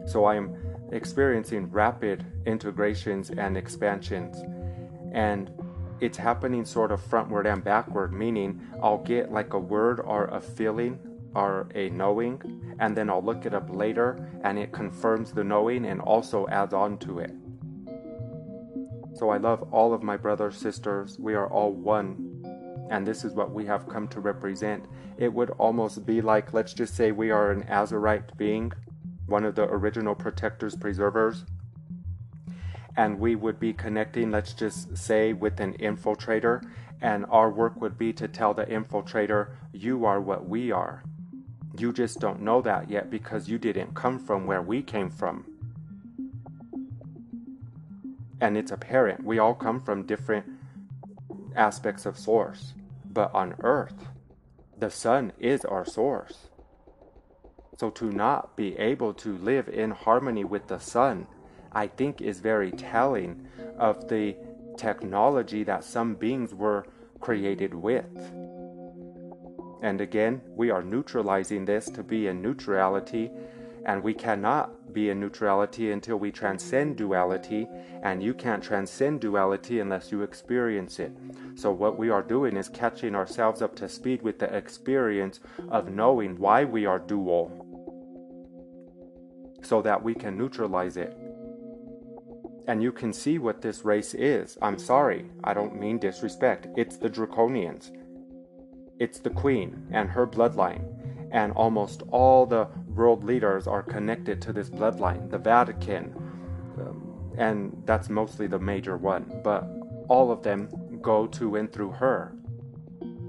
So 0.07 0.25
I 0.25 0.35
am 0.37 0.57
experiencing 0.90 1.71
rapid 1.71 2.25
integrations 2.45 3.31
and 3.31 3.57
expansions, 3.57 4.42
and 5.12 5.50
it's 6.00 6.19
happening 6.19 6.64
sort 6.64 6.90
of 6.92 7.00
frontward 7.00 7.47
and 7.50 7.62
backward, 7.62 8.12
meaning 8.12 8.61
I'll 8.83 8.99
get 8.99 9.33
like 9.33 9.54
a 9.54 9.59
word 9.59 10.00
or 10.00 10.25
a 10.26 10.40
feeling 10.40 10.99
or 11.35 11.69
a 11.75 11.88
knowing, 11.90 12.76
and 12.78 12.97
then 12.97 13.09
I'll 13.09 13.23
look 13.23 13.47
it 13.47 13.54
up 13.54 13.75
later 13.75 14.28
and 14.42 14.59
it 14.59 14.73
confirms 14.73 15.33
the 15.33 15.45
knowing 15.45 15.87
and 15.87 16.00
also 16.00 16.47
adds 16.49 16.75
on 16.75 16.99
to 16.99 17.21
it. 17.21 17.33
So 19.14 19.31
I 19.31 19.37
love 19.37 19.62
all 19.73 19.95
of 19.95 20.02
my 20.02 20.16
brothers, 20.16 20.57
sisters. 20.57 21.19
We 21.19 21.35
are 21.35 21.47
all 21.47 21.73
one 21.73 22.32
and 22.91 23.07
this 23.07 23.25
is 23.25 23.33
what 23.33 23.53
we 23.53 23.65
have 23.67 23.89
come 23.89 24.09
to 24.09 24.21
represent. 24.21 24.85
It 25.17 25.33
would 25.33 25.51
almost 25.51 26.05
be 26.05 26.21
like, 26.21 26.53
let's 26.53 26.75
just 26.75 26.95
say 26.95 27.12
we 27.12 27.31
are 27.31 27.51
an 27.51 27.65
Azurite 27.65 28.37
being, 28.37 28.73
one 29.27 29.45
of 29.45 29.55
the 29.55 29.65
original 29.65 30.15
protectors, 30.15 30.77
preservers, 30.77 31.45
and 32.97 33.19
we 33.19 33.35
would 33.35 33.59
be 33.59 33.73
connecting, 33.73 34.31
let's 34.31 34.53
just 34.53 34.97
say, 34.97 35.33
with 35.33 35.61
an 35.61 35.75
infiltrator, 35.75 36.62
and 37.01 37.25
our 37.31 37.51
work 37.51 37.81
would 37.81 37.97
be 37.99 38.12
to 38.12 38.29
tell 38.29 38.55
the 38.55 38.67
infiltrator, 38.67 39.55
you 39.73 40.05
are 40.05 40.21
what 40.21 40.47
we 40.47 40.71
are. 40.71 41.03
You 41.79 41.93
just 41.93 42.21
don't 42.21 42.43
know 42.43 42.61
that 42.62 42.91
yet 42.91 43.11
because 43.11 43.49
you 43.49 43.59
didn't 43.59 43.95
come 43.95 44.19
from 44.19 44.47
where 44.47 44.61
we 44.61 44.83
came 44.83 45.11
from. 45.11 45.47
And 48.41 48.59
it's 48.59 48.73
apparent, 48.73 49.25
we 49.25 49.39
all 49.39 49.55
come 49.55 49.81
from 49.81 50.05
different 50.05 50.45
aspects 51.56 52.06
of 52.06 52.18
source. 52.18 52.75
But 53.04 53.35
on 53.35 53.54
earth, 53.61 54.09
the 54.78 54.90
sun 54.90 55.32
is 55.38 55.64
our 55.64 55.85
source. 55.85 56.49
So 57.78 57.90
to 57.90 58.11
not 58.11 58.56
be 58.56 58.76
able 58.78 59.14
to 59.14 59.37
live 59.38 59.68
in 59.68 59.90
harmony 59.90 60.44
with 60.44 60.68
the 60.68 60.78
sun, 60.78 61.26
I 61.73 61.87
think 61.87 62.21
is 62.21 62.40
very 62.40 62.71
telling 62.71 63.49
of 63.78 64.09
the 64.09 64.37
technology 64.76 65.64
that 65.64 65.85
some 65.85 66.14
beings 66.14 66.54
were 66.54 66.87
created 67.21 67.75
with. 67.75 68.06
And 69.82 70.00
again, 70.00 70.42
we 70.54 70.71
are 70.71 70.82
neutralizing 70.82 71.64
this 71.64 71.87
to 71.90 72.02
be 72.02 72.28
in 72.28 72.40
neutrality, 72.40 73.30
and 73.85 74.02
we 74.02 74.14
cannot 74.14 74.82
be 74.92 75.11
in 75.11 75.20
neutrality 75.20 75.92
until 75.92 76.16
we 76.16 76.30
transcend 76.30 76.96
duality, 76.96 77.68
and 78.02 78.22
you 78.22 78.34
can't 78.34 78.62
transcend 78.62 79.20
duality 79.20 79.80
unless 79.80 80.12
you 80.12 80.22
experience 80.22 80.99
it. 80.99 81.12
So, 81.54 81.70
what 81.70 81.99
we 81.99 82.11
are 82.11 82.22
doing 82.22 82.56
is 82.56 82.68
catching 82.68 83.14
ourselves 83.14 83.62
up 83.62 83.75
to 83.76 83.88
speed 83.88 84.22
with 84.22 84.38
the 84.38 84.54
experience 84.54 85.40
of 85.70 85.90
knowing 85.90 86.38
why 86.38 86.64
we 86.64 86.87
are 86.87 86.99
dual 86.99 87.68
so 89.62 89.80
that 89.82 90.02
we 90.02 90.14
can 90.14 90.37
neutralize 90.37 90.96
it. 90.96 91.16
And 92.68 92.82
you 92.82 92.92
can 92.92 93.12
see 93.12 93.38
what 93.38 93.61
this 93.61 93.84
race 93.84 94.14
is. 94.14 94.58
I'm 94.62 94.78
sorry, 94.78 95.30
I 95.42 95.54
don't 95.54 95.78
mean 95.78 95.99
disrespect. 95.99 96.68
It's 96.76 96.96
the 96.96 97.11
Draconians, 97.11 97.90
it's 98.99 99.18
the 99.18 99.30
Queen 99.30 99.88
and 99.90 100.08
her 100.11 100.26
bloodline. 100.26 101.01
And 101.33 101.53
almost 101.53 102.03
all 102.12 102.47
the 102.47 102.69
world 102.95 103.25
leaders 103.25 103.67
are 103.67 103.83
connected 103.83 104.41
to 104.43 104.53
this 104.53 104.71
bloodline, 104.71 105.31
the 105.31 105.39
Vatican, 105.39 106.15
um, 106.79 107.35
and 107.37 107.83
that's 107.87 108.09
mostly 108.09 108.47
the 108.47 108.59
major 108.59 108.97
one, 108.97 109.41
but 109.43 109.67
all 110.09 110.31
of 110.31 110.43
them 110.43 110.69
go 111.01 111.27
to 111.27 111.57
and 111.57 111.73
through 111.73 111.93
her. 111.93 112.35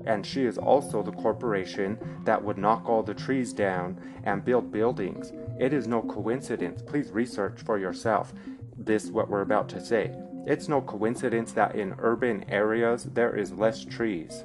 And 0.06 0.26
she 0.26 0.44
is 0.44 0.58
also 0.58 1.02
the 1.02 1.14
corporation 1.14 1.98
that 2.26 2.44
would 2.44 2.58
knock 2.58 2.90
all 2.90 3.04
the 3.04 3.14
trees 3.14 3.54
down 3.54 4.00
and 4.26 4.44
build 4.44 4.72
buildings. 4.72 5.32
It 5.60 5.74
is 5.74 5.88
no 5.88 6.02
coincidence. 6.02 6.82
Please 6.82 7.10
research 7.12 7.62
for 7.62 7.78
yourself 7.78 8.34
this 8.78 9.08
what 9.08 9.30
we're 9.30 9.42
about 9.42 9.70
to 9.70 9.84
say. 9.84 10.14
It's 10.46 10.68
no 10.68 10.82
coincidence 10.82 11.54
that 11.54 11.76
in 11.76 11.96
urban 12.00 12.44
areas 12.50 13.06
there 13.06 13.36
is 13.36 13.54
less 13.54 13.86
trees. 13.86 14.44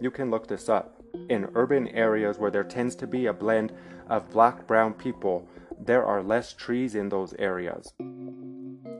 You 0.00 0.10
can 0.10 0.30
look 0.30 0.46
this 0.46 0.68
up. 0.68 0.95
In 1.28 1.48
urban 1.54 1.88
areas 1.88 2.38
where 2.38 2.50
there 2.50 2.64
tends 2.64 2.94
to 2.96 3.06
be 3.06 3.26
a 3.26 3.32
blend 3.32 3.72
of 4.08 4.30
black 4.30 4.66
brown 4.66 4.94
people, 4.94 5.48
there 5.78 6.04
are 6.04 6.22
less 6.22 6.52
trees 6.52 6.94
in 6.94 7.08
those 7.08 7.34
areas. 7.38 7.92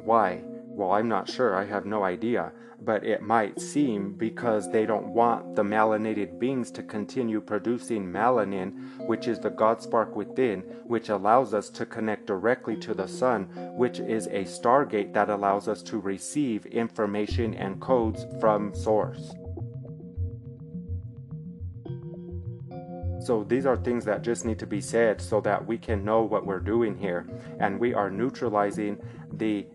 Why? 0.05 0.43
Well, 0.45 0.93
I'm 0.93 1.09
not 1.09 1.29
sure. 1.29 1.57
I 1.57 1.65
have 1.65 1.87
no 1.87 2.05
idea 2.05 2.53
but 2.87 3.05
it 3.05 3.23
might 3.23 3.61
seem 3.61 4.13
because 4.13 4.71
they 4.71 4.87
don't 4.87 5.09
want 5.09 5.57
the 5.57 5.63
melanated 5.63 6.39
beings 6.39 6.71
to 6.73 6.83
continue 6.83 7.41
producing 7.41 8.07
melanin, 8.07 9.07
which 9.07 9.27
is 9.27 9.41
the 9.41 9.51
God 9.51 9.83
spark 9.83 10.15
within, 10.15 10.61
which 10.85 11.09
allows 11.09 11.55
us 11.55 11.69
to 11.71 11.87
connect 11.87 12.27
directly 12.27 12.77
to 12.77 12.95
the 12.95 13.09
sun, 13.09 13.45
which 13.77 14.01
is 14.01 14.27
a 14.29 14.45
stargate 14.45 15.13
that 15.15 15.31
allows 15.31 15.69
us 15.69 15.83
to 15.83 15.99
receive 15.99 16.67
information 16.67 17.55
and 17.55 17.81
codes 17.81 18.27
from 18.41 18.75
source. 18.75 19.35
So 23.27 23.43
these 23.43 23.67
are 23.67 23.77
things 23.77 24.05
that 24.05 24.23
just 24.23 24.45
need 24.45 24.61
to 24.61 24.69
be 24.69 24.81
said 24.81 25.21
so 25.21 25.41
that 25.41 25.67
we 25.67 25.79
can 25.79 26.05
know 26.05 26.23
what 26.23 26.47
we're 26.47 26.61
doing 26.61 26.97
here. 26.97 27.27
And 27.59 27.81
we 27.81 27.93
are 27.93 28.09
neutralizing 28.09 28.99
the 29.33 29.67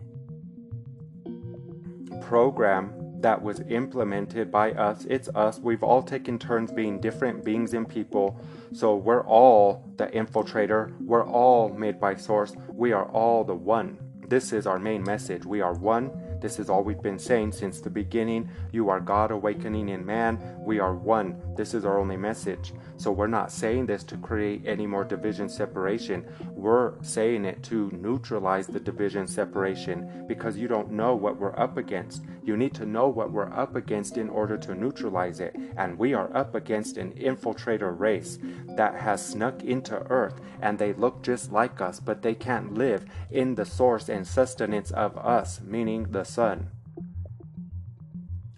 program 2.22 2.94
that 3.20 3.42
was 3.42 3.60
implemented 3.68 4.50
by 4.50 4.72
us. 4.72 5.04
It's 5.04 5.28
us. 5.34 5.58
We've 5.58 5.82
all 5.82 6.02
taken 6.02 6.38
turns 6.38 6.72
being 6.72 6.98
different 6.98 7.44
beings 7.44 7.74
and 7.74 7.86
people. 7.86 8.40
So 8.72 8.96
we're 8.96 9.26
all 9.26 9.84
the 9.98 10.06
infiltrator. 10.06 10.98
We're 11.02 11.26
all 11.26 11.68
made 11.68 12.00
by 12.00 12.14
source. 12.14 12.54
We 12.70 12.92
are 12.92 13.04
all 13.10 13.44
the 13.44 13.54
one. 13.54 13.98
This 14.28 14.54
is 14.54 14.66
our 14.66 14.78
main 14.78 15.02
message. 15.02 15.44
We 15.44 15.60
are 15.60 15.74
one 15.74 16.10
this 16.42 16.58
is 16.58 16.68
all 16.68 16.82
we've 16.82 17.00
been 17.00 17.20
saying 17.20 17.52
since 17.52 17.80
the 17.80 17.88
beginning. 17.88 18.50
You 18.72 18.88
are 18.88 19.00
God 19.00 19.30
awakening 19.30 19.88
in 19.88 20.04
man. 20.04 20.40
We 20.58 20.80
are 20.80 20.94
one. 20.94 21.40
This 21.56 21.72
is 21.72 21.84
our 21.84 21.98
only 21.98 22.16
message. 22.16 22.72
So 22.96 23.12
we're 23.12 23.28
not 23.28 23.52
saying 23.52 23.86
this 23.86 24.02
to 24.04 24.16
create 24.16 24.62
any 24.66 24.86
more 24.86 25.04
division 25.04 25.48
separation. 25.48 26.26
We're 26.50 27.00
saying 27.02 27.44
it 27.44 27.62
to 27.64 27.90
neutralize 27.92 28.66
the 28.66 28.80
division 28.80 29.26
separation 29.26 30.24
because 30.26 30.56
you 30.56 30.66
don't 30.66 30.90
know 30.90 31.14
what 31.14 31.38
we're 31.38 31.58
up 31.58 31.76
against. 31.76 32.24
You 32.44 32.56
need 32.56 32.74
to 32.74 32.86
know 32.86 33.08
what 33.08 33.30
we're 33.30 33.52
up 33.52 33.76
against 33.76 34.18
in 34.18 34.28
order 34.28 34.58
to 34.58 34.74
neutralize 34.74 35.38
it. 35.38 35.54
And 35.76 35.96
we 35.96 36.12
are 36.12 36.36
up 36.36 36.56
against 36.56 36.96
an 36.96 37.12
infiltrator 37.12 37.96
race 37.96 38.38
that 38.76 38.94
has 38.94 39.24
snuck 39.24 39.62
into 39.62 39.96
Earth 40.10 40.40
and 40.60 40.78
they 40.78 40.92
look 40.92 41.22
just 41.22 41.52
like 41.52 41.80
us, 41.80 42.00
but 42.00 42.22
they 42.22 42.34
can't 42.34 42.74
live 42.74 43.04
in 43.30 43.54
the 43.54 43.64
source 43.64 44.08
and 44.08 44.26
sustenance 44.26 44.90
of 44.92 45.16
us, 45.18 45.60
meaning 45.60 46.04
the 46.10 46.24
sun. 46.32 46.70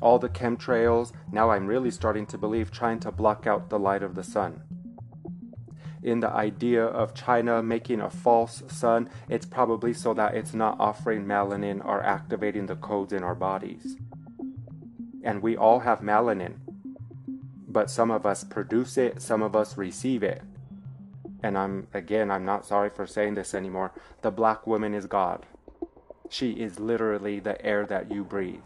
All 0.00 0.19
the 0.19 0.28
chemtrails, 0.28 1.12
now 1.33 1.50
I'm 1.50 1.66
really 1.66 1.90
starting 1.90 2.26
to 2.26 2.38
believe, 2.38 2.71
trying 2.71 3.00
to 3.00 3.11
block 3.11 3.47
out 3.47 3.71
the 3.71 3.78
light 3.78 4.02
of 4.02 4.14
the 4.14 4.23
sun. 4.23 4.62
In 6.03 6.20
the 6.20 6.29
idea 6.31 6.85
of 6.85 7.14
China 7.14 7.62
making 7.62 8.01
a 8.01 8.11
false 8.11 8.62
sun, 8.68 9.09
it's 9.29 9.46
probably 9.46 9.94
so 9.94 10.12
that 10.12 10.35
it's 10.35 10.53
not 10.53 10.79
offering 10.79 11.25
melanin 11.25 11.83
or 11.85 12.03
activating 12.03 12.66
the 12.66 12.77
codes 12.77 13.12
in 13.14 13.25
our 13.25 13.35
bodies. 13.35 13.96
And 15.22 15.42
we 15.42 15.57
all 15.57 15.81
have 15.81 16.01
melanin, 16.01 16.57
but 17.66 17.88
some 17.90 18.11
of 18.11 18.27
us 18.27 18.44
produce 18.44 18.98
it, 18.98 19.22
some 19.22 19.42
of 19.42 19.57
us 19.57 19.79
receive 19.79 20.22
it. 20.22 20.42
And 21.42 21.57
I'm, 21.57 21.88
again, 21.94 22.31
I'm 22.31 22.44
not 22.44 22.66
sorry 22.66 22.90
for 22.90 23.07
saying 23.07 23.35
this 23.35 23.55
anymore. 23.55 23.92
The 24.20 24.31
black 24.31 24.66
woman 24.66 24.92
is 24.92 25.07
God. 25.07 25.46
She 26.30 26.52
is 26.52 26.80
literally 26.80 27.40
the 27.40 27.64
air 27.64 27.87
that 27.87 28.10
you 28.10 28.24
breathe. 28.24 28.60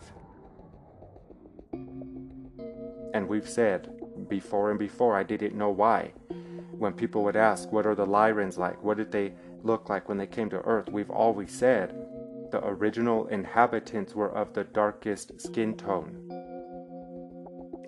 And 3.15 3.29
we've 3.29 3.49
said 3.49 3.91
before 4.29 4.71
and 4.71 4.79
before, 4.79 5.17
I 5.17 5.23
didn't 5.23 5.57
know 5.57 5.71
why. 5.71 6.13
When 6.73 6.93
people 6.93 7.25
would 7.25 7.37
ask, 7.37 7.73
What 7.73 7.87
are 7.87 7.95
the 7.95 8.07
Lyrans 8.07 8.59
like? 8.59 8.83
What 8.83 8.97
did 8.97 9.11
they 9.11 9.33
look 9.63 9.89
like 9.89 10.09
when 10.09 10.19
they 10.19 10.27
came 10.27 10.51
to 10.51 10.61
Earth? 10.61 10.89
We've 10.89 11.11
always 11.11 11.53
said 11.53 11.95
the 12.51 12.65
original 12.65 13.27
inhabitants 13.27 14.15
were 14.15 14.31
of 14.31 14.55
the 14.55 14.65
darkest 14.65 15.41
skin 15.41 15.77
tone. 15.77 16.25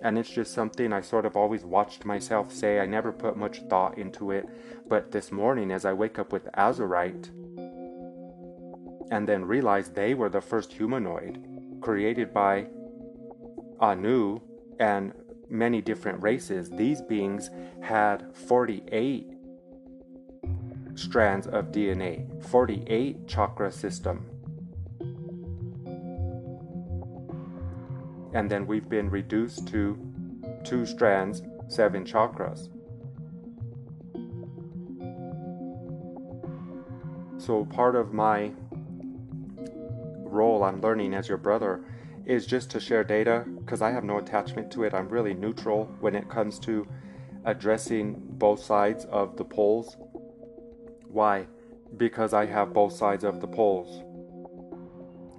And 0.03 0.17
it's 0.17 0.29
just 0.29 0.53
something 0.53 0.91
I 0.91 1.01
sort 1.01 1.25
of 1.25 1.37
always 1.37 1.63
watched 1.63 2.05
myself 2.05 2.51
say. 2.51 2.79
I 2.79 2.85
never 2.85 3.11
put 3.11 3.37
much 3.37 3.61
thought 3.69 3.97
into 3.97 4.31
it. 4.31 4.47
But 4.87 5.11
this 5.11 5.31
morning, 5.31 5.71
as 5.71 5.85
I 5.85 5.93
wake 5.93 6.17
up 6.17 6.33
with 6.33 6.51
Azurite, 6.53 7.29
and 9.11 9.27
then 9.27 9.43
realized 9.45 9.93
they 9.93 10.13
were 10.13 10.29
the 10.29 10.41
first 10.41 10.71
humanoid 10.71 11.45
created 11.81 12.33
by 12.33 12.65
Anu 13.79 14.39
and 14.79 15.13
many 15.49 15.81
different 15.81 16.23
races. 16.23 16.69
These 16.69 17.01
beings 17.01 17.49
had 17.81 18.33
48 18.35 19.27
strands 20.95 21.47
of 21.47 21.71
DNA, 21.71 22.43
48 22.45 23.27
chakra 23.27 23.71
system. 23.71 24.25
And 28.33 28.49
then 28.49 28.65
we've 28.65 28.87
been 28.87 29.09
reduced 29.09 29.67
to 29.69 29.99
two 30.63 30.85
strands, 30.85 31.41
seven 31.67 32.05
chakras. 32.05 32.69
So 37.37 37.65
part 37.65 37.95
of 37.95 38.13
my 38.13 38.51
role 40.31 40.63
I'm 40.63 40.81
learning 40.81 41.13
as 41.13 41.27
your 41.27 41.37
brother 41.37 41.83
is 42.25 42.45
just 42.45 42.69
to 42.71 42.79
share 42.79 43.03
data 43.03 43.45
because 43.59 43.81
I 43.81 43.91
have 43.91 44.03
no 44.03 44.17
attachment 44.17 44.71
to 44.71 44.83
it. 44.83 44.93
I'm 44.93 45.09
really 45.09 45.33
neutral 45.33 45.85
when 45.99 46.15
it 46.15 46.29
comes 46.29 46.59
to 46.59 46.87
addressing 47.45 48.15
both 48.19 48.63
sides 48.63 49.05
of 49.05 49.37
the 49.37 49.45
poles. 49.45 49.97
Why? 51.07 51.47
Because 51.97 52.33
I 52.33 52.45
have 52.45 52.73
both 52.73 52.93
sides 52.93 53.23
of 53.23 53.41
the 53.41 53.47
poles. 53.47 54.03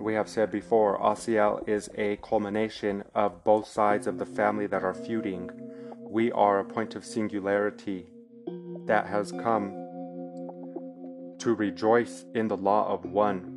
We 0.01 0.15
have 0.15 0.29
said 0.29 0.51
before, 0.51 0.99
Asiel 0.99 1.67
is 1.69 1.89
a 1.97 2.17
culmination 2.17 3.05
of 3.15 3.45
both 3.45 3.69
sides 3.69 4.07
of 4.07 4.19
the 4.19 4.27
family 4.27 4.67
that 4.67 4.83
are 4.83 4.95
feuding. 4.95 5.51
We 6.01 6.33
are 6.33 6.59
a 6.59 6.65
point 6.65 6.97
of 6.97 7.05
singularity 7.05 8.09
that 8.87 9.07
has 9.07 9.31
come 9.31 9.71
to 11.39 11.55
rejoice 11.55 12.25
in 12.35 12.49
the 12.49 12.57
law 12.57 12.93
of 12.93 13.05
one 13.05 13.52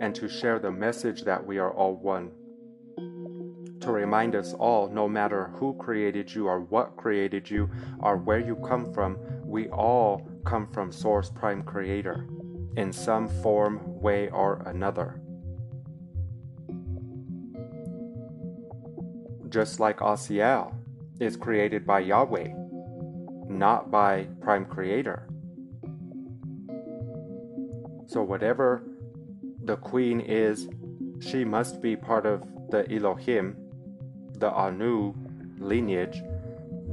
and 0.00 0.14
to 0.14 0.28
share 0.28 0.58
the 0.58 0.70
message 0.70 1.22
that 1.22 1.44
we 1.44 1.58
are 1.58 1.72
all 1.72 1.96
one. 1.96 2.30
To 3.80 3.92
remind 3.92 4.34
us 4.34 4.54
all, 4.54 4.88
no 4.88 5.08
matter 5.08 5.50
who 5.54 5.74
created 5.78 6.34
you 6.34 6.46
or 6.46 6.60
what 6.60 6.96
created 6.96 7.48
you 7.48 7.70
or 8.00 8.16
where 8.16 8.40
you 8.40 8.56
come 8.56 8.92
from, 8.92 9.18
we 9.44 9.68
all 9.68 10.28
come 10.44 10.66
from 10.66 10.92
Source 10.92 11.30
Prime 11.30 11.62
Creator 11.62 12.26
in 12.76 12.92
some 12.92 13.28
form, 13.42 13.80
way, 14.00 14.28
or 14.30 14.62
another. 14.66 15.20
Just 19.48 19.80
like 19.80 19.98
Asiel 19.98 20.74
is 21.20 21.36
created 21.36 21.86
by 21.86 22.00
Yahweh, 22.00 22.48
not 23.48 23.90
by 23.90 24.26
Prime 24.40 24.66
Creator. 24.66 25.28
So, 28.06 28.22
whatever 28.22 28.87
the 29.68 29.76
queen 29.76 30.18
is, 30.20 30.66
she 31.20 31.44
must 31.44 31.82
be 31.82 31.94
part 31.94 32.24
of 32.24 32.42
the 32.70 32.90
Elohim, 32.90 33.54
the 34.38 34.50
Anu 34.50 35.12
lineage, 35.58 36.22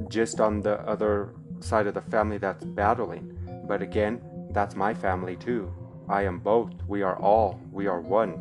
just 0.10 0.42
on 0.42 0.60
the 0.60 0.82
other 0.82 1.34
side 1.62 1.88
of 1.88 1.94
the 1.94 2.02
family 2.02 2.38
that's 2.38 2.66
battling. 2.66 3.24
But 3.66 3.82
again, 3.82 4.22
that's 4.52 4.76
my 4.76 4.94
family 4.94 5.38
too. 5.38 5.74
I 6.10 6.24
am 6.24 6.40
both. 6.40 6.74
We 6.86 7.02
are 7.02 7.18
all. 7.18 7.62
We 7.72 7.88
are 7.88 8.02
one. 8.02 8.34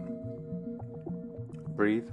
Breathe. 1.76 2.10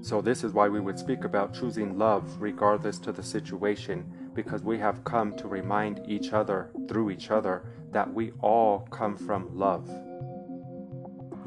So, 0.00 0.22
this 0.22 0.42
is 0.42 0.54
why 0.54 0.68
we 0.68 0.80
would 0.80 0.98
speak 0.98 1.24
about 1.24 1.52
choosing 1.52 1.98
love 1.98 2.24
regardless 2.40 2.98
to 3.00 3.12
the 3.12 3.22
situation, 3.22 4.30
because 4.32 4.62
we 4.62 4.78
have 4.78 5.04
come 5.04 5.36
to 5.36 5.48
remind 5.48 6.00
each 6.08 6.32
other 6.32 6.70
through 6.88 7.10
each 7.10 7.30
other 7.30 7.66
that 7.90 8.10
we 8.10 8.32
all 8.40 8.88
come 8.90 9.18
from 9.18 9.54
love. 9.54 9.86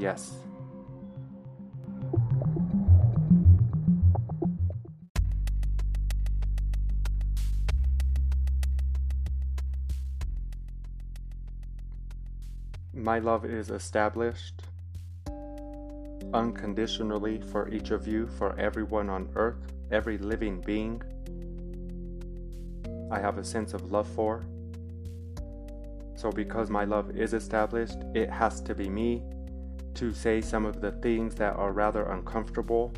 Yes. 0.02 0.34
My 12.96 13.20
love 13.20 13.46
is 13.46 13.70
established 13.70 14.64
unconditionally 16.34 17.40
for 17.52 17.70
each 17.70 17.92
of 17.92 18.08
you, 18.08 18.26
for 18.40 18.58
everyone 18.58 19.08
on 19.08 19.30
earth, 19.36 19.72
every 19.92 20.18
living 20.18 20.62
being 20.62 21.00
I 23.12 23.20
have 23.20 23.38
a 23.38 23.44
sense 23.44 23.76
of 23.76 23.92
love 23.92 24.08
for. 24.08 24.48
So, 26.16 26.32
because 26.32 26.72
my 26.72 26.86
love 26.86 27.16
is 27.16 27.36
established, 27.36 27.98
it 28.16 28.32
has 28.32 28.62
to 28.62 28.74
be 28.74 28.90
me, 28.90 29.22
to 29.96 30.14
say 30.14 30.42
some 30.42 30.66
of 30.66 30.82
the 30.82 30.92
things 30.92 31.36
that 31.36 31.56
are 31.56 31.72
rather 31.72 32.04
uncomfortable 32.04 32.94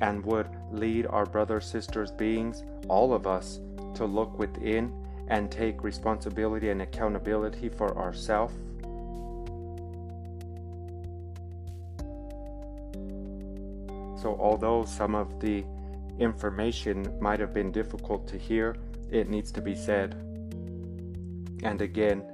and 0.00 0.24
would 0.24 0.48
lead 0.70 1.06
our 1.06 1.26
brothers, 1.26 1.64
sisters, 1.64 2.10
beings, 2.10 2.64
all 2.88 3.14
of 3.14 3.26
us, 3.26 3.60
to 3.94 4.04
look 4.04 4.38
within 4.38 4.92
and 5.28 5.50
take 5.50 5.82
responsibility 5.84 6.70
and 6.70 6.82
accountability 6.82 7.68
for 7.68 7.96
ourselves. 7.96 8.54
So, 14.20 14.36
although 14.38 14.84
some 14.84 15.14
of 15.14 15.40
the 15.40 15.64
information 16.18 17.18
might 17.20 17.40
have 17.40 17.52
been 17.52 17.72
difficult 17.72 18.26
to 18.28 18.38
hear, 18.38 18.76
it 19.10 19.28
needs 19.28 19.50
to 19.52 19.60
be 19.60 19.74
said. 19.74 20.14
And 21.62 21.80
again, 21.80 22.24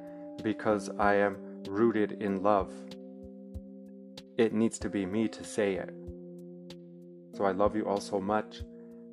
because 0.43 0.91
I 0.99 1.15
am 1.15 1.37
rooted 1.69 2.23
in 2.23 2.43
love, 2.43 2.73
it 4.39 4.53
needs 4.53 4.79
to 4.79 4.89
be 4.89 5.05
me 5.05 5.27
to 5.27 5.43
say 5.43 5.75
it. 5.75 5.93
So 7.37 7.45
I 7.45 7.51
love 7.51 7.75
you 7.75 7.87
all 7.87 8.01
so 8.01 8.21
much. 8.21 8.63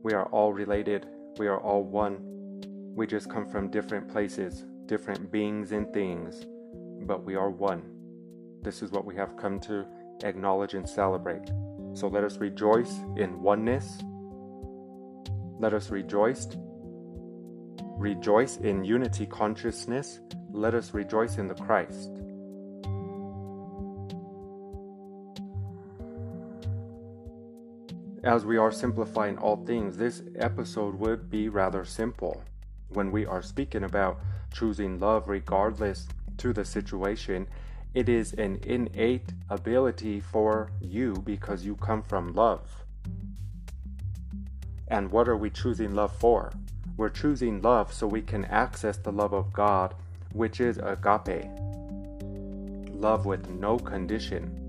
We 0.03 0.13
are 0.13 0.27
all 0.27 0.53
related, 0.53 1.07
we 1.39 1.47
are 1.47 1.59
all 1.59 1.83
one. 1.83 2.19
We 2.95 3.07
just 3.07 3.29
come 3.29 3.47
from 3.47 3.71
different 3.71 4.07
places, 4.07 4.63
different 4.85 5.31
beings 5.31 5.71
and 5.71 5.91
things, 5.91 6.45
but 7.07 7.25
we 7.25 7.35
are 7.35 7.49
one. 7.49 7.81
This 8.61 8.83
is 8.83 8.91
what 8.91 9.03
we 9.03 9.15
have 9.15 9.35
come 9.35 9.59
to 9.61 9.85
acknowledge 10.23 10.75
and 10.75 10.87
celebrate. 10.87 11.51
So 11.93 12.07
let 12.07 12.23
us 12.23 12.37
rejoice 12.37 12.99
in 13.17 13.41
oneness. 13.41 13.99
Let 15.59 15.73
us 15.73 15.89
rejoice. 15.89 16.47
Rejoice 17.97 18.57
in 18.57 18.83
unity 18.83 19.25
consciousness. 19.25 20.19
Let 20.51 20.75
us 20.75 20.93
rejoice 20.93 21.37
in 21.39 21.47
the 21.47 21.55
Christ. 21.55 22.11
As 28.25 28.43
we 28.43 28.57
are 28.57 28.71
simplifying 28.71 29.37
all 29.37 29.63
things, 29.67 29.97
this 29.97 30.23
episode 30.37 30.95
would 30.95 31.29
be 31.29 31.47
rather 31.47 31.85
simple. 31.85 32.41
When 32.89 33.11
we 33.11 33.23
are 33.23 33.43
speaking 33.43 33.83
about 33.83 34.19
choosing 34.51 34.99
love 34.99 35.29
regardless 35.29 36.07
to 36.39 36.51
the 36.51 36.65
situation, 36.65 37.47
it 37.93 38.09
is 38.09 38.33
an 38.33 38.59
innate 38.63 39.31
ability 39.51 40.21
for 40.21 40.71
you 40.81 41.21
because 41.23 41.63
you 41.63 41.75
come 41.75 42.01
from 42.01 42.33
love. 42.33 42.83
And 44.87 45.11
what 45.11 45.29
are 45.29 45.37
we 45.37 45.51
choosing 45.51 45.93
love 45.93 46.17
for? 46.17 46.51
We're 46.97 47.09
choosing 47.09 47.61
love 47.61 47.93
so 47.93 48.07
we 48.07 48.23
can 48.23 48.45
access 48.45 48.97
the 48.97 49.11
love 49.11 49.33
of 49.33 49.53
God, 49.53 49.93
which 50.31 50.59
is 50.61 50.79
agape. 50.79 51.45
Love 52.89 53.27
with 53.27 53.47
no 53.51 53.77
condition. 53.77 54.61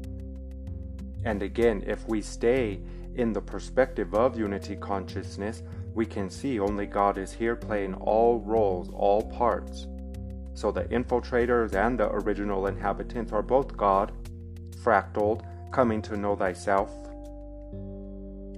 And 1.25 1.42
again, 1.42 1.83
if 1.87 2.07
we 2.07 2.21
stay 2.21 2.81
in 3.16 3.33
the 3.33 3.40
perspective 3.40 4.14
of 4.14 4.38
unity 4.38 4.76
consciousness, 4.76 5.62
we 5.94 6.05
can 6.05 6.29
see 6.29 6.61
only 6.61 6.87
God 6.87 7.16
is 7.16 7.33
here 7.33 7.57
playing 7.57 7.94
all 7.94 8.40
roles, 8.40 8.90
all 8.92 9.22
parts. 9.22 9.87
So 10.52 10.70
the 10.70 10.85
infiltrators 10.85 11.74
and 11.74 11.98
the 11.98 12.11
original 12.12 12.66
inhabitants 12.66 13.33
are 13.33 13.42
both 13.42 13.76
God, 13.76 14.12
fractaled, 14.83 15.42
coming 15.72 16.02
to 16.02 16.16
know 16.16 16.37
thyself. 16.37 16.90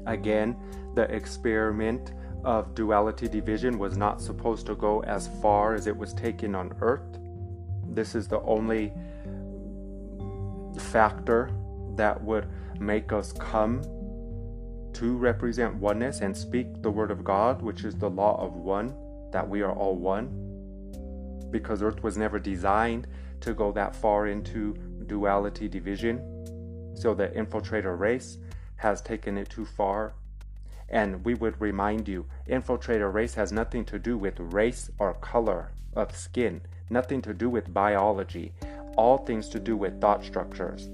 Again, 0.06 0.56
the 0.94 1.02
experiment 1.14 2.12
of 2.44 2.74
duality 2.74 3.28
division 3.28 3.78
was 3.78 3.96
not 3.96 4.20
supposed 4.20 4.66
to 4.66 4.74
go 4.74 5.02
as 5.04 5.28
far 5.40 5.74
as 5.74 5.86
it 5.86 5.96
was 5.96 6.12
taken 6.14 6.54
on 6.54 6.74
earth. 6.80 7.18
This 7.90 8.14
is 8.14 8.26
the 8.26 8.40
only 8.42 8.92
factor 10.78 11.50
that 11.96 12.22
would 12.22 12.48
make 12.80 13.12
us 13.12 13.32
come 13.32 13.82
to 14.98 15.16
represent 15.16 15.76
oneness 15.76 16.22
and 16.22 16.36
speak 16.36 16.82
the 16.82 16.90
word 16.90 17.12
of 17.12 17.22
God, 17.22 17.62
which 17.62 17.84
is 17.84 17.94
the 17.94 18.10
law 18.10 18.36
of 18.44 18.56
one, 18.56 18.96
that 19.30 19.48
we 19.48 19.62
are 19.62 19.70
all 19.70 19.94
one. 19.94 20.26
Because 21.52 21.82
earth 21.82 22.02
was 22.02 22.18
never 22.18 22.40
designed 22.40 23.06
to 23.42 23.54
go 23.54 23.70
that 23.70 23.94
far 23.94 24.26
into 24.26 24.74
duality 25.06 25.68
division. 25.68 26.94
So 26.96 27.14
the 27.14 27.28
infiltrator 27.28 27.96
race 27.96 28.38
has 28.78 29.00
taken 29.00 29.38
it 29.38 29.48
too 29.48 29.64
far. 29.64 30.14
And 30.88 31.24
we 31.24 31.34
would 31.34 31.60
remind 31.60 32.08
you 32.08 32.26
infiltrator 32.48 33.12
race 33.12 33.34
has 33.34 33.52
nothing 33.52 33.84
to 33.84 34.00
do 34.00 34.18
with 34.18 34.40
race 34.40 34.90
or 34.98 35.14
color 35.14 35.70
of 35.94 36.16
skin, 36.16 36.60
nothing 36.90 37.22
to 37.22 37.32
do 37.32 37.48
with 37.48 37.72
biology, 37.72 38.52
all 38.96 39.18
things 39.18 39.48
to 39.50 39.60
do 39.60 39.76
with 39.76 40.00
thought 40.00 40.24
structures. 40.24 40.88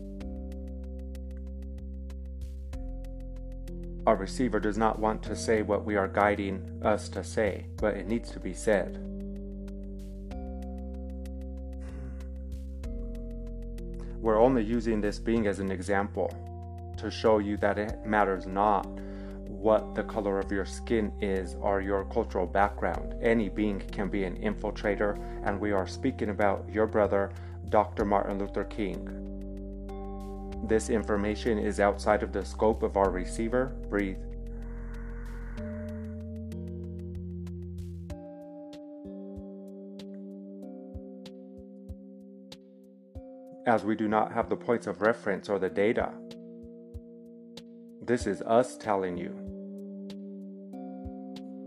Our 4.07 4.17
receiver 4.17 4.61
does 4.61 4.77
not 4.77 4.99
want 4.99 5.23
to 5.23 5.35
say 5.35 5.63
what 5.63 5.87
we 5.87 5.97
are 5.97 6.09
guiding 6.09 6.81
us 6.85 7.09
to 7.11 7.25
say, 7.25 7.65
but 7.77 7.97
it 7.97 8.07
needs 8.07 8.31
to 8.33 8.41
be 8.41 8.53
said. 8.53 8.99
We're 14.21 14.41
only 14.41 14.63
using 14.63 15.01
this 15.01 15.19
being 15.19 15.47
as 15.47 15.59
an 15.59 15.71
example 15.71 16.31
to 16.99 17.11
show 17.11 17.39
you 17.39 17.57
that 17.59 17.79
it 17.79 18.05
matters 18.05 18.47
not 18.47 18.87
what 19.49 19.95
the 19.95 20.03
color 20.03 20.39
of 20.39 20.53
your 20.53 20.67
skin 20.67 21.11
is 21.23 21.57
or 21.61 21.81
your 21.81 22.05
cultural 22.05 22.47
background. 22.47 23.15
Any 23.23 23.49
being 23.49 23.81
can 23.81 24.09
be 24.11 24.25
an 24.25 24.37
infiltrator, 24.37 25.19
and 25.47 25.59
we 25.59 25.73
are 25.73 25.87
speaking 25.87 26.29
about 26.29 26.69
your 26.71 26.87
brother, 26.87 27.33
Dr. 27.71 28.05
Martin 28.05 28.39
Luther 28.39 28.65
King. 28.65 29.24
This 30.67 30.89
information 30.89 31.59
is 31.59 31.79
outside 31.79 32.23
of 32.23 32.33
the 32.33 32.43
scope 32.43 32.83
of 32.83 32.97
our 32.97 33.11
receiver. 33.11 33.77
Breathe. 33.91 34.17
As 43.67 43.85
we 43.85 43.95
do 43.95 44.09
not 44.09 44.33
have 44.33 44.49
the 44.49 44.57
points 44.57 44.87
of 44.87 45.03
reference 45.03 45.51
or 45.51 45.59
the 45.59 45.69
data, 45.69 46.13
this 48.03 48.27
is 48.27 48.41
us 48.43 48.79
telling 48.79 49.19
you 49.19 49.35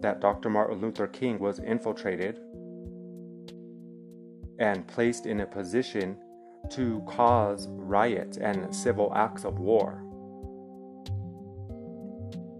that 0.02 0.22
Dr. 0.22 0.50
Martin 0.50 0.82
Luther 0.82 1.06
King 1.06 1.38
was 1.38 1.60
infiltrated 1.60 2.40
and 4.58 4.88
placed 4.88 5.28
in 5.28 5.42
a 5.42 5.46
position 5.46 6.18
to 6.72 7.02
cause 7.08 7.68
riots 7.70 8.38
and 8.38 8.74
civil 8.74 9.12
acts 9.16 9.46
of 9.46 9.60
war. 9.60 10.04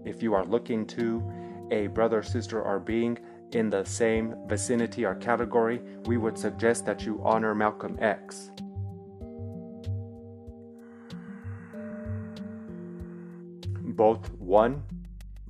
If 0.04 0.22
you 0.22 0.34
are 0.34 0.44
looking 0.44 0.86
to 0.86 1.22
a 1.70 1.88
brother, 1.88 2.22
sister, 2.22 2.62
or 2.62 2.78
being 2.78 3.18
in 3.52 3.70
the 3.70 3.84
same 3.84 4.34
vicinity 4.46 5.04
or 5.04 5.14
category, 5.14 5.80
we 6.06 6.16
would 6.16 6.38
suggest 6.38 6.86
that 6.86 7.04
you 7.04 7.20
honor 7.24 7.54
Malcolm 7.54 7.96
X. 8.00 8.50
Both 13.80 14.32
one, 14.34 14.84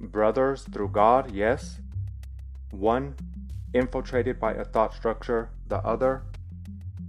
brothers 0.01 0.62
through 0.62 0.88
God, 0.88 1.33
yes. 1.33 1.79
One, 2.71 3.14
infiltrated 3.75 4.40
by 4.40 4.55
a 4.55 4.64
thought 4.64 4.94
structure, 4.94 5.51
the 5.68 5.79
other, 5.79 6.23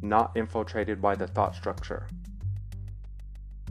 not 0.02 0.32
infiltrated 0.36 1.02
by 1.02 1.16
the 1.16 1.28
thought 1.28 1.56
structure. 1.56 2.08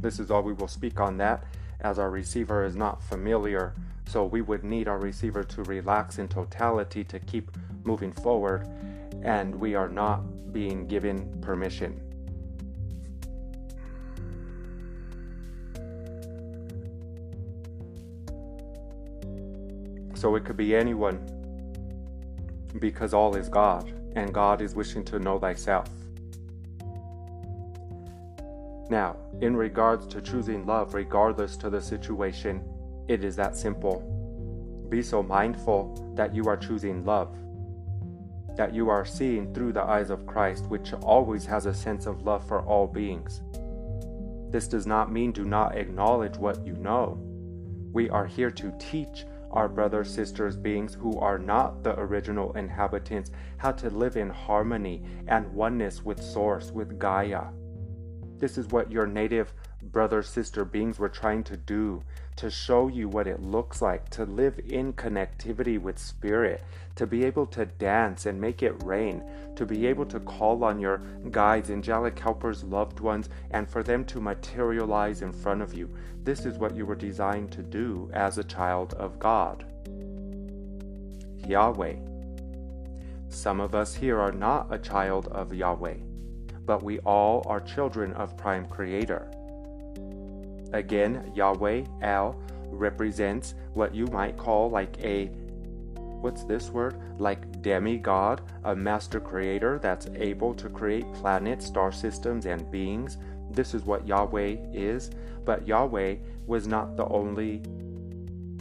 This 0.01 0.19
is 0.19 0.31
all 0.31 0.43
we 0.43 0.53
will 0.53 0.69
speak 0.69 1.01
on 1.01 1.17
that, 1.19 1.45
as 1.81 1.99
our 1.99 2.11
receiver 2.11 2.65
is 2.65 2.77
not 2.77 3.03
familiar, 3.03 3.75
so 4.07 4.25
we 4.25 4.41
would 4.41 4.65
need 4.65 4.89
our 4.89 4.99
receiver 4.99 5.45
to 5.45 5.63
relax 5.65 6.19
in 6.19 6.29
totality 6.29 7.05
to 7.05 7.19
keep 7.21 7.51
moving 7.85 8.13
forward, 8.13 8.69
and 9.23 9.55
we 9.55 9.75
are 9.75 9.89
not 9.89 10.53
being 10.53 10.87
given 10.87 11.41
permission. 11.41 12.01
So 20.15 20.35
it 20.35 20.45
could 20.45 20.57
be 20.57 20.75
anyone, 20.75 21.19
because 22.81 23.15
all 23.15 23.37
is 23.37 23.49
God, 23.49 23.93
and 24.17 24.35
God 24.35 24.61
is 24.61 24.75
wishing 24.75 25.05
to 25.07 25.19
know 25.19 25.39
thyself. 25.39 25.89
Now, 28.91 29.17
in 29.41 29.55
regards 29.57 30.07
to 30.09 30.21
choosing 30.23 30.65
love 30.67 30.95
regardless 30.95 31.57
to 31.59 31.71
the 31.71 31.81
situation, 31.81 32.63
it 33.07 33.23
is 33.23 33.37
that 33.37 33.57
simple. 33.57 34.03
Be 34.89 35.03
so 35.03 35.23
mindful 35.23 36.13
that 36.17 36.35
you 36.35 36.45
are 36.45 36.57
choosing 36.57 37.05
love. 37.05 37.37
that 38.59 38.75
you 38.75 38.91
are 38.91 39.05
seeing 39.05 39.55
through 39.55 39.73
the 39.73 39.83
eyes 39.83 40.11
of 40.11 40.27
Christ, 40.27 40.67
which 40.67 40.93
always 40.95 41.47
has 41.47 41.67
a 41.67 41.73
sense 41.73 42.07
of 42.07 42.23
love 42.23 42.47
for 42.47 42.61
all 42.63 42.89
beings. 42.89 43.41
This 44.51 44.67
does 44.67 44.87
not 44.87 45.13
mean 45.13 45.31
do 45.31 45.45
not 45.45 45.77
acknowledge 45.77 46.37
what 46.37 46.67
you 46.67 46.73
know. 46.75 47.21
We 47.93 48.11
are 48.11 48.27
here 48.27 48.51
to 48.51 48.73
teach 48.81 49.25
our 49.53 49.69
brothers, 49.69 50.13
sisters, 50.13 50.57
beings 50.57 50.95
who 50.95 51.19
are 51.21 51.39
not 51.39 51.85
the 51.85 51.99
original 52.01 52.53
inhabitants 52.55 53.31
how 53.59 53.73
to 53.73 53.91
live 53.91 54.17
in 54.17 54.29
harmony 54.29 55.05
and 55.29 55.53
oneness 55.53 56.05
with 56.05 56.23
Source, 56.23 56.73
with 56.73 56.99
Gaia. 56.99 57.45
This 58.39 58.57
is 58.57 58.69
what 58.69 58.93
your 58.93 59.07
native 59.07 59.53
brother, 59.83 60.23
sister 60.23 60.65
beings 60.65 60.99
were 60.99 61.09
trying 61.09 61.45
to 61.45 61.57
do 61.57 62.03
to 62.37 62.51
show 62.51 62.87
you 62.87 63.09
what 63.09 63.27
it 63.27 63.43
looks 63.43 63.83
like 63.83 64.09
to 64.11 64.25
live 64.25 64.61
in 64.69 64.93
connectivity 64.93 65.81
with 65.81 65.99
spirit, 65.99 66.63
to 66.95 67.05
be 67.05 67.25
able 67.25 67.47
to 67.47 67.67
dance 67.67 68.27
and 68.27 68.41
make 68.41 68.63
it 68.63 68.81
rain, 68.85 69.25
to 69.57 69.67
be 69.67 69.87
able 69.87 70.07
to 70.07 70.21
call 70.21 70.63
on 70.63 70.79
your 70.79 70.99
guides, 71.33 71.69
angelic 71.69 72.17
helpers, 72.17 72.63
loved 72.63 73.01
ones, 73.01 73.29
and 73.51 73.69
for 73.69 73.83
them 73.83 74.05
to 74.05 74.21
materialize 74.21 75.23
in 75.23 75.33
front 75.33 75.63
of 75.63 75.75
you. 75.75 75.93
This 76.23 76.47
is 76.47 76.59
what 76.59 76.77
you 76.77 76.87
were 76.87 76.95
designed 76.95 77.51
to 77.53 77.63
do 77.63 78.09
as 78.13 78.39
a 78.39 78.45
child 78.45 78.95
of 78.95 79.19
God. 79.19 79.65
Yahweh. 81.45 81.97
Some 83.31 83.61
of 83.61 83.75
us 83.75 83.95
here 83.95 84.21
are 84.21 84.33
not 84.33 84.73
a 84.73 84.79
child 84.79 85.27
of 85.29 85.53
Yahweh, 85.53 85.97
but 86.69 86.83
we 86.83 86.99
all 87.01 87.43
are 87.47 87.61
children 87.61 88.13
of 88.13 88.37
Prime 88.37 88.67
Creator. 88.67 89.31
Again, 90.75 91.33
Yahweh, 91.35 91.85
El, 92.03 92.39
represents 92.67 93.55
what 93.73 93.95
you 93.95 94.07
might 94.09 94.37
call 94.37 94.69
like 94.69 95.03
a 95.03 95.31
what's 96.21 96.45
this 96.45 96.69
word? 96.69 97.01
Like 97.19 97.63
demigod, 97.63 98.43
a 98.65 98.77
master 98.77 99.19
creator 99.19 99.79
that's 99.79 100.09
able 100.15 100.53
to 100.57 100.69
create 100.69 101.11
planets, 101.15 101.65
star 101.65 101.91
systems, 101.91 102.45
and 102.45 102.71
beings. 102.71 103.17
This 103.51 103.73
is 103.73 103.85
what 103.85 104.07
Yahweh 104.07 104.57
is, 104.75 105.11
but 105.47 105.67
Yahweh 105.67 106.17
was 106.47 106.67
not 106.67 106.99
the 106.99 107.07
only 107.07 107.63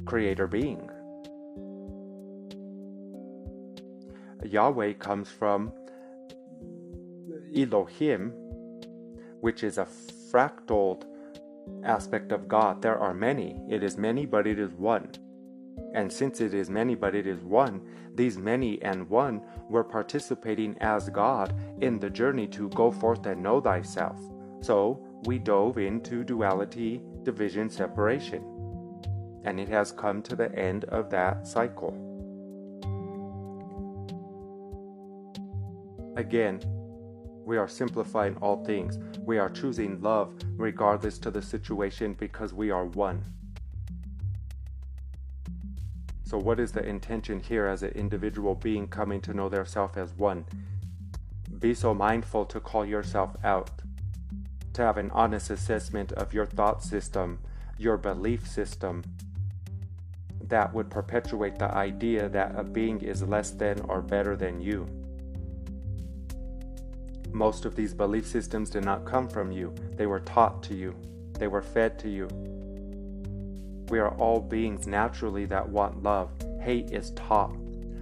creator 0.05 0.47
being. 0.47 0.89
Yahweh 4.45 4.93
comes 4.93 5.27
from 5.27 5.73
Elohim, 7.57 8.31
which 9.41 9.63
is 9.63 9.77
a 9.77 9.87
fractal 10.31 11.03
aspect 11.83 12.31
of 12.31 12.47
God, 12.47 12.81
there 12.81 12.97
are 12.97 13.13
many. 13.13 13.59
It 13.69 13.83
is 13.83 13.97
many, 13.97 14.25
but 14.25 14.45
it 14.45 14.59
is 14.59 14.71
one. 14.71 15.11
And 15.93 16.11
since 16.11 16.41
it 16.41 16.53
is 16.53 16.69
many, 16.69 16.95
but 16.95 17.15
it 17.15 17.25
is 17.25 17.39
one, 17.43 17.81
these 18.15 18.37
many 18.37 18.81
and 18.81 19.09
one 19.09 19.41
were 19.69 19.83
participating 19.83 20.75
as 20.81 21.09
God 21.09 21.53
in 21.81 21.99
the 21.99 22.09
journey 22.09 22.47
to 22.47 22.69
go 22.69 22.91
forth 22.91 23.25
and 23.25 23.41
know 23.41 23.61
thyself. 23.61 24.17
So 24.61 25.03
we 25.23 25.39
dove 25.39 25.77
into 25.77 26.23
duality, 26.23 27.01
division, 27.23 27.69
separation. 27.69 28.43
And 29.43 29.59
it 29.59 29.69
has 29.69 29.91
come 29.91 30.21
to 30.23 30.35
the 30.35 30.53
end 30.57 30.85
of 30.85 31.09
that 31.11 31.47
cycle. 31.47 31.93
Again, 36.17 36.59
we 37.47 37.55
are 37.55 37.67
simplifying 37.69 38.35
all 38.41 38.65
things. 38.65 38.99
We 39.21 39.37
are 39.37 39.49
choosing 39.49 40.01
love 40.01 40.33
regardless 40.57 41.17
to 41.19 41.31
the 41.31 41.41
situation 41.41 42.13
because 42.13 42.53
we 42.53 42.71
are 42.71 42.83
one. 42.83 43.23
So, 46.25 46.37
what 46.37 46.59
is 46.59 46.73
the 46.73 46.85
intention 46.85 47.39
here 47.39 47.65
as 47.65 47.83
an 47.83 47.91
individual 47.91 48.53
being 48.53 48.85
coming 48.89 49.21
to 49.21 49.33
know 49.33 49.47
their 49.47 49.63
self 49.63 49.95
as 49.95 50.13
one? 50.15 50.43
Be 51.59 51.73
so 51.73 51.93
mindful 51.93 52.43
to 52.47 52.59
call 52.59 52.85
yourself 52.85 53.37
out, 53.45 53.71
to 54.73 54.81
have 54.81 54.97
an 54.97 55.09
honest 55.11 55.49
assessment 55.49 56.11
of 56.11 56.33
your 56.33 56.45
thought 56.45 56.83
system, 56.83 57.39
your 57.77 57.95
belief 57.95 58.45
system, 58.45 59.05
that 60.41 60.73
would 60.73 60.89
perpetuate 60.89 61.57
the 61.57 61.73
idea 61.73 62.27
that 62.27 62.59
a 62.59 62.63
being 62.65 62.99
is 62.99 63.23
less 63.23 63.51
than 63.51 63.79
or 63.87 64.01
better 64.01 64.35
than 64.35 64.59
you. 64.59 65.06
Most 67.37 67.65
of 67.65 67.75
these 67.75 67.93
belief 67.93 68.25
systems 68.25 68.71
did 68.71 68.83
not 68.83 69.05
come 69.05 69.27
from 69.27 69.51
you, 69.51 69.71
they 69.95 70.07
were 70.07 70.21
taught 70.21 70.63
to 70.63 70.73
you, 70.73 70.95
they 71.33 71.45
were 71.45 71.61
fed 71.61 71.99
to 71.99 72.09
you. 72.09 72.27
We 73.89 73.99
are 73.99 74.15
all 74.15 74.39
beings 74.39 74.87
naturally 74.87 75.45
that 75.45 75.69
want 75.69 76.01
love. 76.01 76.31
Hate 76.59 76.89
is 76.89 77.11
taught. 77.11 77.55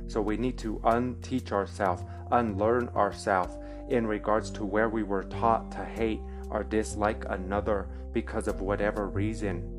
So 0.07 0.21
we 0.21 0.37
need 0.37 0.57
to 0.59 0.79
unteach 0.85 1.51
ourselves, 1.51 2.03
unlearn 2.31 2.87
ourselves 2.95 3.57
in 3.89 4.07
regards 4.07 4.49
to 4.51 4.63
where 4.63 4.87
we 4.87 5.03
were 5.03 5.25
taught 5.25 5.69
to 5.73 5.83
hate 5.83 6.21
or 6.49 6.63
dislike 6.63 7.25
another 7.27 7.89
because 8.13 8.47
of 8.47 8.61
whatever 8.61 9.09
reason 9.09 9.69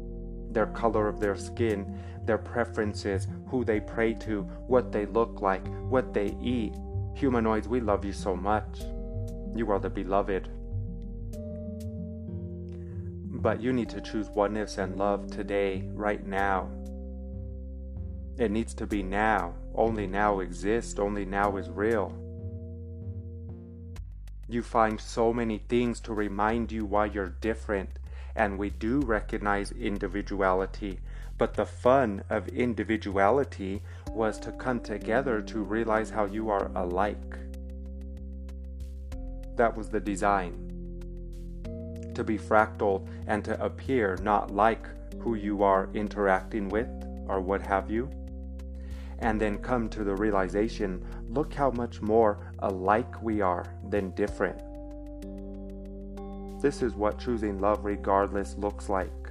their 0.53 0.67
color 0.67 1.09
of 1.09 1.19
their 1.19 1.35
skin, 1.35 1.99
their 2.27 2.39
preferences, 2.39 3.27
who 3.49 3.65
they 3.65 3.81
pray 3.81 4.13
to, 4.13 4.43
what 4.67 4.93
they 4.93 5.07
look 5.07 5.41
like, 5.41 5.67
what 5.89 6.13
they 6.13 6.37
eat. 6.43 6.75
Humanoids, 7.15 7.69
we 7.69 7.81
love 7.81 8.05
you 8.05 8.13
so 8.13 8.37
much. 8.37 8.81
You 9.57 9.71
are 9.73 9.79
the 9.79 9.89
beloved. 9.89 10.49
But 13.43 13.61
you 13.61 13.73
need 13.73 13.89
to 13.91 14.01
choose 14.01 14.29
oneness 14.29 14.79
and 14.79 14.97
love 14.97 15.31
today, 15.31 15.89
right 15.95 16.27
now. 16.27 16.69
It 18.39 18.51
needs 18.51 18.75
to 18.75 18.87
be 18.87 19.03
now. 19.03 19.55
Only 19.75 20.07
now 20.07 20.41
exists, 20.41 20.99
only 20.99 21.25
now 21.25 21.57
is 21.57 21.71
real. 21.71 22.13
You 24.49 24.63
find 24.63 25.01
so 25.01 25.33
many 25.33 25.59
things 25.59 26.01
to 26.01 26.13
remind 26.13 26.71
you 26.71 26.85
why 26.85 27.07
you're 27.07 27.35
different, 27.41 27.99
and 28.35 28.59
we 28.59 28.71
do 28.71 29.01
recognize 29.01 29.73
individuality. 29.73 31.01
But 31.39 31.55
the 31.55 31.67
fun 31.67 32.23
of 32.31 32.49
individuality 32.49 33.83
was 34.11 34.39
to 34.41 34.53
come 34.53 34.81
together 34.81 35.41
to 35.43 35.63
realize 35.63 36.11
how 36.11 36.27
you 36.27 36.51
are 36.51 36.71
alike. 36.75 37.39
That 39.57 39.77
was 39.77 39.89
the 39.89 40.01
design. 40.01 40.63
To 42.15 42.25
be 42.25 42.39
fractal 42.39 43.07
and 43.27 43.45
to 43.45 43.63
appear 43.63 44.19
not 44.23 44.55
like 44.55 44.87
who 45.21 45.35
you 45.35 45.63
are 45.63 45.89
interacting 45.95 46.69
with 46.69 46.89
or 47.27 47.41
what 47.41 47.63
have 47.63 47.91
you. 47.91 48.11
And 49.19 49.41
then 49.41 49.59
come 49.59 49.89
to 49.91 50.05
the 50.05 50.15
realization 50.15 51.05
look 51.29 51.53
how 51.53 51.71
much 51.71 52.01
more 52.01 52.53
alike 52.61 53.23
we 53.23 53.41
are 53.41 53.67
than 53.89 54.11
different. 54.11 54.61
This 56.61 56.83
is 56.83 56.95
what 56.95 57.19
choosing 57.19 57.61
love 57.61 57.85
regardless 57.85 58.57
looks 58.57 58.89
like. 58.89 59.31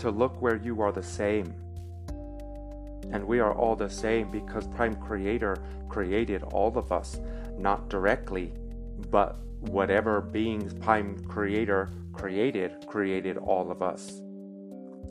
To 0.00 0.10
look 0.10 0.40
where 0.40 0.56
you 0.56 0.80
are 0.82 0.92
the 0.92 1.02
same 1.02 1.54
and 3.12 3.24
we 3.24 3.40
are 3.40 3.54
all 3.54 3.76
the 3.76 3.88
same 3.90 4.30
because 4.30 4.66
Prime 4.66 4.94
Creator 4.96 5.56
created 5.88 6.42
all 6.42 6.76
of 6.76 6.92
us, 6.92 7.20
not 7.58 7.88
directly, 7.88 8.52
but 9.10 9.38
whatever 9.60 10.20
beings 10.20 10.74
Prime 10.74 11.18
Creator 11.24 11.90
created, 12.12 12.86
created 12.86 13.36
all 13.36 13.70
of 13.70 13.82
us. 13.82 14.20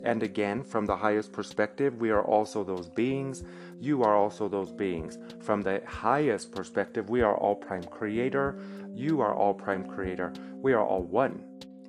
And 0.04 0.22
again, 0.22 0.62
from 0.62 0.86
the 0.86 0.96
highest 0.96 1.32
perspective, 1.32 1.96
we 1.96 2.10
are 2.10 2.22
also 2.22 2.62
those 2.62 2.88
beings. 2.88 3.42
You 3.80 4.04
are 4.04 4.14
also 4.14 4.48
those 4.48 4.70
beings. 4.70 5.18
From 5.40 5.62
the 5.62 5.82
highest 5.84 6.52
perspective, 6.52 7.10
we 7.10 7.22
are 7.22 7.36
all 7.36 7.56
Prime 7.56 7.82
Creator. 7.82 8.60
You 8.94 9.20
are 9.20 9.34
all 9.34 9.52
Prime 9.52 9.84
Creator. 9.84 10.32
We 10.62 10.74
are 10.74 10.84
all 10.84 11.02
one, 11.02 11.42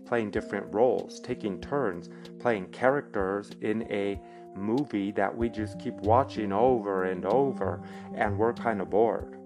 playing 0.06 0.32
different 0.32 0.74
roles, 0.74 1.20
taking 1.20 1.62
turns, 1.62 2.10
playing 2.40 2.68
characters 2.68 3.52
in 3.62 3.84
a 3.92 4.20
movie 4.58 5.12
that 5.12 5.36
we 5.36 5.50
just 5.50 5.80
keep 5.80 5.96
watching 6.02 6.52
over 6.52 7.06
and 7.06 7.26
over 7.26 7.82
and 8.16 8.38
we're 8.38 8.54
kind 8.54 8.82
of 8.82 8.90
bored. 8.90 9.38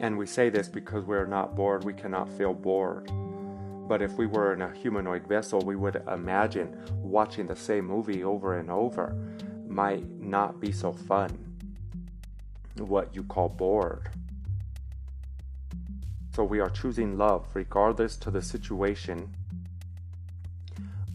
And 0.00 0.18
we 0.18 0.26
say 0.26 0.50
this 0.50 0.68
because 0.68 1.04
we're 1.04 1.26
not 1.26 1.54
bored, 1.54 1.84
we 1.84 1.94
cannot 1.94 2.28
feel 2.32 2.52
bored. 2.52 3.10
But 3.86 4.02
if 4.02 4.12
we 4.12 4.26
were 4.26 4.52
in 4.52 4.62
a 4.62 4.74
humanoid 4.74 5.26
vessel, 5.26 5.60
we 5.60 5.76
would 5.76 6.02
imagine 6.10 6.78
watching 7.02 7.46
the 7.46 7.56
same 7.56 7.86
movie 7.86 8.24
over 8.24 8.58
and 8.58 8.70
over 8.70 9.16
might 9.66 10.08
not 10.20 10.60
be 10.60 10.72
so 10.72 10.92
fun. 10.92 11.30
What 12.76 13.14
you 13.14 13.22
call 13.24 13.48
bored. 13.48 14.10
So 16.34 16.42
we 16.42 16.58
are 16.58 16.70
choosing 16.70 17.16
love 17.16 17.46
regardless 17.54 18.16
to 18.16 18.30
the 18.30 18.42
situation 18.42 19.32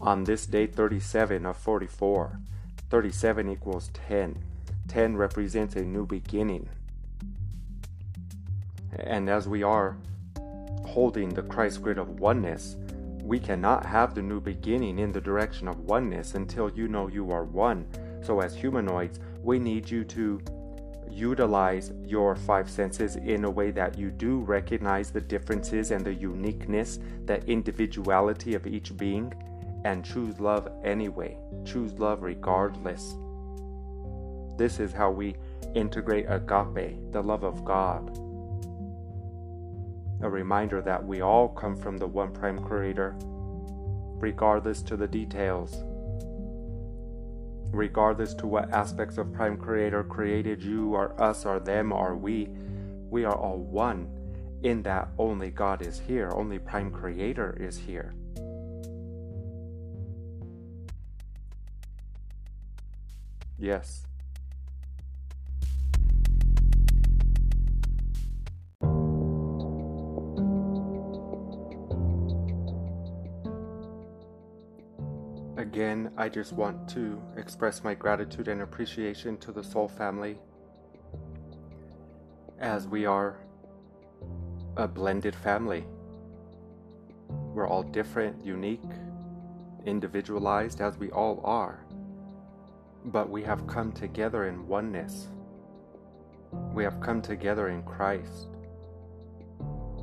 on 0.00 0.24
this 0.24 0.46
day 0.46 0.66
37 0.66 1.46
of 1.46 1.56
44. 1.56 2.40
37 2.88 3.48
equals 3.48 3.90
10. 4.08 4.42
10 4.88 5.16
represents 5.16 5.76
a 5.76 5.82
new 5.82 6.06
beginning. 6.06 6.68
And 8.98 9.30
as 9.30 9.46
we 9.46 9.62
are 9.62 9.96
holding 10.84 11.28
the 11.28 11.42
Christ 11.42 11.82
grid 11.82 11.98
of 11.98 12.18
oneness, 12.18 12.76
We 13.30 13.38
cannot 13.38 13.86
have 13.86 14.14
the 14.14 14.22
new 14.22 14.40
beginning 14.40 14.98
in 14.98 15.12
the 15.12 15.20
direction 15.20 15.68
of 15.68 15.78
oneness 15.80 16.34
until 16.34 16.68
you 16.70 16.88
know 16.88 17.06
you 17.06 17.30
are 17.30 17.44
one. 17.44 17.86
So, 18.22 18.40
as 18.40 18.56
humanoids, 18.56 19.20
we 19.40 19.60
need 19.60 19.88
you 19.88 20.02
to 20.04 20.40
utilize 21.08 21.92
your 22.04 22.34
five 22.34 22.68
senses 22.68 23.14
in 23.14 23.44
a 23.44 23.50
way 23.50 23.70
that 23.70 23.96
you 23.96 24.10
do 24.10 24.40
recognize 24.40 25.12
the 25.12 25.20
differences 25.20 25.92
and 25.92 26.04
the 26.04 26.12
uniqueness, 26.12 26.98
the 27.26 27.44
individuality 27.46 28.54
of 28.54 28.66
each 28.66 28.96
being, 28.96 29.32
and 29.84 30.04
choose 30.04 30.38
love 30.40 30.68
anyway. 30.84 31.36
Choose 31.64 31.92
love 31.94 32.22
regardless. 32.22 33.14
This 34.56 34.80
is 34.80 34.92
how 34.92 35.10
we 35.10 35.36
integrate 35.74 36.26
agape, 36.28 37.12
the 37.12 37.22
love 37.22 37.44
of 37.44 37.64
God. 37.64 38.16
A 40.22 40.28
reminder 40.28 40.82
that 40.82 41.04
we 41.04 41.22
all 41.22 41.48
come 41.48 41.76
from 41.76 41.96
the 41.96 42.06
one 42.06 42.32
prime 42.32 42.62
creator, 42.62 43.14
regardless 44.20 44.82
to 44.82 44.96
the 44.96 45.08
details 45.08 45.82
regardless 47.72 48.34
to 48.34 48.46
what 48.46 48.70
aspects 48.72 49.18
of 49.18 49.32
Prime 49.32 49.56
Creator 49.56 50.04
created 50.04 50.62
you 50.62 50.94
or 50.94 51.20
us 51.20 51.46
or 51.46 51.60
them 51.60 51.92
or 51.92 52.16
we, 52.16 52.48
we 53.08 53.24
are 53.24 53.36
all 53.36 53.58
one 53.58 54.08
in 54.62 54.82
that 54.82 55.08
only 55.18 55.50
God 55.50 55.82
is 55.82 56.00
here, 56.06 56.30
only 56.34 56.58
Prime 56.58 56.90
Creator 56.90 57.56
is 57.60 57.78
here. 57.78 58.14
Yes. 63.60 64.06
Again, 75.58 76.10
I 76.16 76.30
just 76.30 76.54
want 76.54 76.88
to 76.90 77.20
express 77.36 77.84
my 77.84 77.94
gratitude 77.94 78.48
and 78.48 78.62
appreciation 78.62 79.36
to 79.38 79.52
the 79.52 79.62
Soul 79.62 79.88
family 79.88 80.38
as 82.58 82.88
we 82.88 83.04
are 83.04 83.36
a 84.78 84.88
blended 84.88 85.34
family. 85.34 85.84
We're 87.28 87.68
all 87.68 87.82
different, 87.82 88.42
unique, 88.42 88.80
individualized 89.84 90.80
as 90.80 90.96
we 90.96 91.10
all 91.10 91.42
are, 91.44 91.84
but 93.06 93.30
we 93.30 93.42
have 93.42 93.66
come 93.66 93.92
together 93.92 94.46
in 94.46 94.66
oneness. 94.66 95.28
We 96.74 96.84
have 96.84 97.00
come 97.00 97.22
together 97.22 97.68
in 97.68 97.82
Christ. 97.82 98.48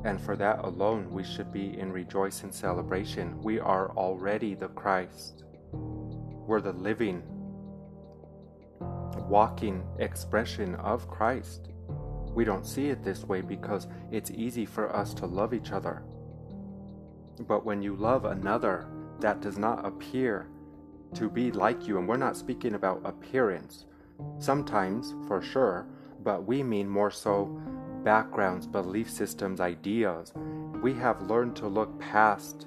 And 0.04 0.20
for 0.20 0.36
that 0.36 0.64
alone, 0.64 1.10
we 1.10 1.24
should 1.24 1.52
be 1.52 1.78
in 1.78 1.92
rejoice 1.92 2.42
and 2.42 2.54
celebration. 2.54 3.40
We 3.42 3.58
are 3.58 3.90
already 3.90 4.54
the 4.54 4.68
Christ. 4.68 5.44
We're 5.72 6.60
the 6.60 6.72
living, 6.72 7.22
walking 9.28 9.82
expression 9.98 10.76
of 10.76 11.08
Christ. 11.08 11.68
We 12.32 12.44
don't 12.44 12.66
see 12.66 12.88
it 12.88 13.02
this 13.02 13.24
way 13.24 13.40
because 13.40 13.88
it's 14.10 14.30
easy 14.30 14.64
for 14.64 14.94
us 14.94 15.12
to 15.14 15.26
love 15.26 15.52
each 15.52 15.72
other. 15.72 16.02
But 17.40 17.64
when 17.64 17.82
you 17.82 17.96
love 17.96 18.24
another 18.24 18.88
that 19.20 19.40
does 19.40 19.58
not 19.58 19.84
appear 19.84 20.48
to 21.14 21.28
be 21.28 21.50
like 21.50 21.86
you, 21.86 21.98
and 21.98 22.08
we're 22.08 22.16
not 22.16 22.36
speaking 22.36 22.74
about 22.74 23.00
appearance, 23.04 23.86
sometimes 24.38 25.14
for 25.26 25.40
sure, 25.40 25.86
but 26.22 26.44
we 26.44 26.62
mean 26.62 26.88
more 26.88 27.10
so 27.10 27.46
backgrounds, 28.04 28.66
belief 28.66 29.10
systems, 29.10 29.60
ideas. 29.60 30.32
We 30.82 30.94
have 30.94 31.22
learned 31.22 31.56
to 31.56 31.66
look 31.66 31.98
past 31.98 32.66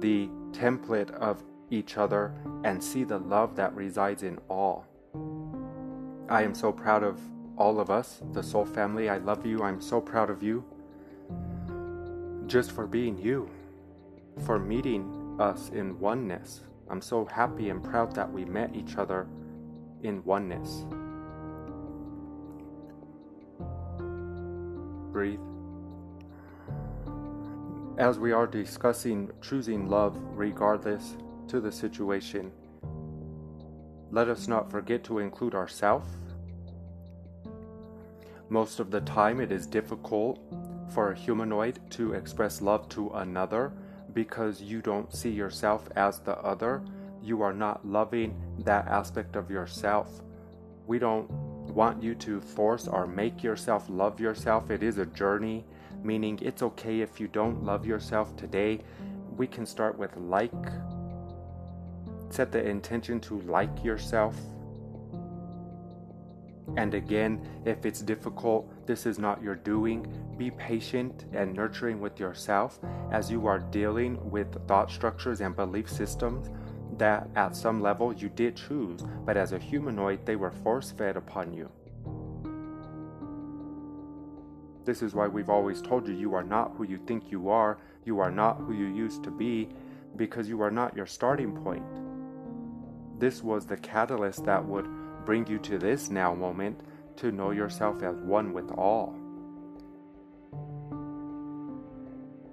the 0.00 0.28
template 0.52 1.10
of 1.12 1.42
each 1.70 1.96
other 1.96 2.34
and 2.64 2.82
see 2.82 3.04
the 3.04 3.18
love 3.18 3.56
that 3.56 3.74
resides 3.74 4.22
in 4.22 4.38
all. 4.48 4.86
I 6.28 6.42
am 6.42 6.54
so 6.54 6.72
proud 6.72 7.02
of 7.02 7.20
all 7.56 7.80
of 7.80 7.90
us, 7.90 8.20
the 8.32 8.42
Soul 8.42 8.64
family. 8.64 9.08
I 9.08 9.18
love 9.18 9.46
you. 9.46 9.62
I'm 9.62 9.80
so 9.80 10.00
proud 10.00 10.30
of 10.30 10.42
you. 10.42 10.64
Just 12.46 12.72
for 12.72 12.86
being 12.86 13.16
you, 13.18 13.48
for 14.44 14.58
meeting 14.58 15.23
us 15.38 15.70
in 15.70 15.98
oneness. 15.98 16.60
I'm 16.88 17.00
so 17.00 17.24
happy 17.24 17.70
and 17.70 17.82
proud 17.82 18.14
that 18.14 18.30
we 18.30 18.44
met 18.44 18.74
each 18.74 18.96
other 18.96 19.26
in 20.02 20.22
oneness. 20.24 20.84
Breathe. 25.12 25.40
As 27.96 28.18
we 28.18 28.32
are 28.32 28.46
discussing 28.46 29.30
choosing 29.40 29.88
love 29.88 30.16
regardless 30.34 31.16
to 31.48 31.60
the 31.60 31.70
situation. 31.70 32.50
Let 34.10 34.28
us 34.28 34.48
not 34.48 34.70
forget 34.70 35.04
to 35.04 35.18
include 35.18 35.54
ourselves. 35.54 36.08
Most 38.48 38.78
of 38.78 38.90
the 38.90 39.00
time, 39.00 39.40
it 39.40 39.50
is 39.50 39.66
difficult 39.66 40.38
for 40.90 41.10
a 41.10 41.16
humanoid 41.16 41.80
to 41.90 42.12
express 42.12 42.60
love 42.60 42.88
to 42.90 43.10
another 43.10 43.72
because 44.14 44.62
you 44.62 44.80
don't 44.80 45.14
see 45.14 45.30
yourself 45.30 45.88
as 45.96 46.20
the 46.20 46.38
other. 46.38 46.82
You 47.22 47.42
are 47.42 47.52
not 47.52 47.86
loving 47.86 48.34
that 48.60 48.86
aspect 48.86 49.36
of 49.36 49.50
yourself. 49.50 50.22
We 50.86 50.98
don't 50.98 51.30
want 51.30 52.02
you 52.02 52.14
to 52.14 52.40
force 52.40 52.86
or 52.88 53.06
make 53.06 53.42
yourself 53.42 53.86
love 53.88 54.20
yourself. 54.20 54.70
It 54.70 54.82
is 54.82 54.98
a 54.98 55.06
journey, 55.06 55.64
meaning 56.02 56.38
it's 56.40 56.62
okay 56.62 57.00
if 57.00 57.18
you 57.18 57.28
don't 57.28 57.64
love 57.64 57.84
yourself 57.84 58.36
today. 58.36 58.80
We 59.36 59.46
can 59.46 59.66
start 59.66 59.98
with 59.98 60.16
like 60.16 60.52
Set 62.34 62.50
the 62.50 62.68
intention 62.68 63.20
to 63.20 63.40
like 63.42 63.84
yourself. 63.84 64.34
And 66.76 66.94
again, 66.94 67.46
if 67.64 67.84
it's 67.84 68.00
difficult, 68.00 68.86
this 68.86 69.06
is 69.06 69.18
not 69.18 69.42
your 69.42 69.54
doing. 69.54 70.06
Be 70.36 70.50
patient 70.50 71.26
and 71.32 71.54
nurturing 71.54 72.00
with 72.00 72.18
yourself 72.18 72.80
as 73.10 73.30
you 73.30 73.46
are 73.46 73.58
dealing 73.58 74.30
with 74.30 74.66
thought 74.66 74.90
structures 74.90 75.40
and 75.40 75.54
belief 75.54 75.90
systems 75.90 76.50
that 76.96 77.28
at 77.36 77.56
some 77.56 77.80
level 77.80 78.12
you 78.12 78.28
did 78.28 78.56
choose, 78.56 79.02
but 79.24 79.36
as 79.36 79.52
a 79.52 79.58
humanoid, 79.58 80.24
they 80.24 80.36
were 80.36 80.50
force 80.50 80.90
fed 80.90 81.16
upon 81.16 81.52
you. 81.52 81.70
This 84.84 85.02
is 85.02 85.14
why 85.14 85.26
we've 85.26 85.50
always 85.50 85.80
told 85.80 86.06
you 86.06 86.14
you 86.14 86.34
are 86.34 86.44
not 86.44 86.72
who 86.76 86.84
you 86.84 86.98
think 87.06 87.30
you 87.30 87.48
are, 87.48 87.78
you 88.04 88.20
are 88.20 88.30
not 88.30 88.58
who 88.58 88.74
you 88.74 88.86
used 88.86 89.24
to 89.24 89.30
be, 89.30 89.70
because 90.16 90.48
you 90.48 90.60
are 90.62 90.70
not 90.70 90.96
your 90.96 91.06
starting 91.06 91.56
point 91.62 91.84
this 93.18 93.42
was 93.42 93.66
the 93.66 93.76
catalyst 93.76 94.44
that 94.44 94.64
would 94.64 94.86
bring 95.24 95.46
you 95.46 95.58
to 95.60 95.78
this 95.78 96.10
now 96.10 96.34
moment 96.34 96.80
to 97.16 97.32
know 97.32 97.50
yourself 97.50 98.02
as 98.02 98.16
one 98.16 98.52
with 98.52 98.70
all. 98.72 99.16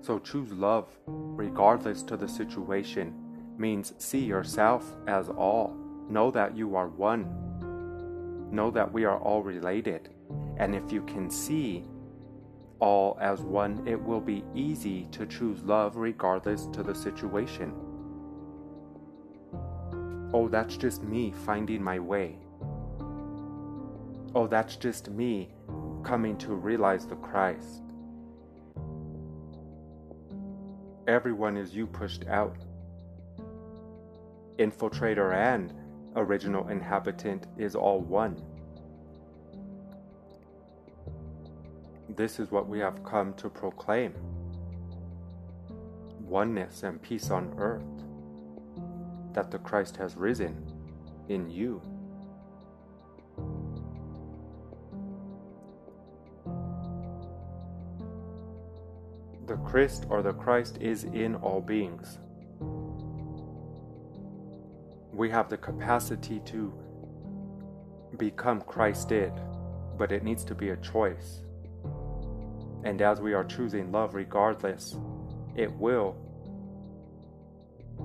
So 0.02 0.20
choose 0.20 0.52
love 0.52 0.88
regardless 1.08 2.02
to 2.04 2.18
the 2.18 2.28
situation 2.28 3.14
means 3.58 3.94
see 3.98 4.20
yourself 4.20 4.96
as 5.08 5.30
all. 5.30 5.78
Know 6.10 6.32
that 6.32 6.58
you 6.58 6.76
are 6.76 6.88
one. 6.88 8.50
Know 8.52 8.72
that 8.72 8.92
we 8.92 9.06
are 9.06 9.20
all 9.20 9.44
related. 9.44 10.10
And 10.58 10.76
if 10.76 10.92
you 10.92 11.04
can 11.04 11.30
see 11.30 11.86
all 12.80 13.18
as 13.22 13.42
one, 13.42 13.88
it 13.88 14.02
will 14.02 14.20
be 14.20 14.44
easy 14.56 15.08
to 15.12 15.26
choose 15.26 15.64
love 15.64 15.96
regardless 15.96 16.66
to 16.68 16.84
the 16.84 16.96
situation. 16.96 17.74
Oh, 20.34 20.48
that's 20.50 20.78
just 20.78 21.04
me 21.04 21.32
finding 21.46 21.84
my 21.84 22.00
way. 22.00 22.38
Oh, 24.34 24.48
that's 24.48 24.78
just 24.78 25.10
me 25.10 25.50
coming 26.04 26.38
to 26.38 26.54
realize 26.54 27.06
the 27.06 27.16
Christ. 27.18 27.84
Everyone 31.08 31.58
is 31.58 31.76
you 31.76 31.86
pushed 31.86 32.26
out. 32.28 32.56
Infiltrator 34.58 35.34
and 35.34 35.74
original 36.16 36.70
inhabitant 36.70 37.48
is 37.58 37.76
all 37.76 38.00
one. 38.00 38.42
This 42.16 42.40
is 42.40 42.52
what 42.52 42.70
we 42.70 42.80
have 42.80 43.04
come 43.04 43.34
to 43.34 43.50
proclaim 43.50 44.14
oneness 46.20 46.84
and 46.84 47.02
peace 47.02 47.30
on 47.32 47.54
earth 47.58 47.84
that 49.34 49.52
the 49.52 49.60
Christ 49.60 49.98
has 49.98 50.16
risen 50.16 50.56
in 51.28 51.50
you. 51.50 51.82
The 59.52 59.58
Christ 59.58 60.06
or 60.10 60.22
the 60.22 60.32
Christ 60.32 60.78
is 60.80 61.04
in 61.04 61.36
all 61.36 61.60
beings. 61.60 62.20
We 65.12 65.30
have 65.30 65.50
the 65.50 65.58
capacity 65.58 66.40
to 66.46 66.74
become 68.18 68.62
Christed, 68.62 69.34
but 69.98 70.14
it 70.14 70.24
needs 70.24 70.46
to 70.46 70.56
be 70.56 70.70
a 70.70 70.78
choice. 70.78 71.44
And 72.86 73.02
as 73.02 73.20
we 73.20 73.34
are 73.34 73.44
choosing 73.44 73.92
love 73.92 74.16
regardless, 74.16 74.96
it 75.58 75.70
will 75.74 76.16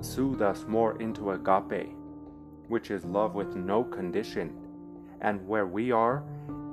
soothe 0.01 0.41
us 0.41 0.65
more 0.67 1.01
into 1.01 1.31
agape, 1.31 1.95
which 2.67 2.91
is 2.91 3.05
love 3.05 3.35
with 3.35 3.55
no 3.55 3.85
condition. 3.85 4.53
And 5.21 5.47
where 5.47 5.65
we 5.65 5.93
are, 5.93 6.25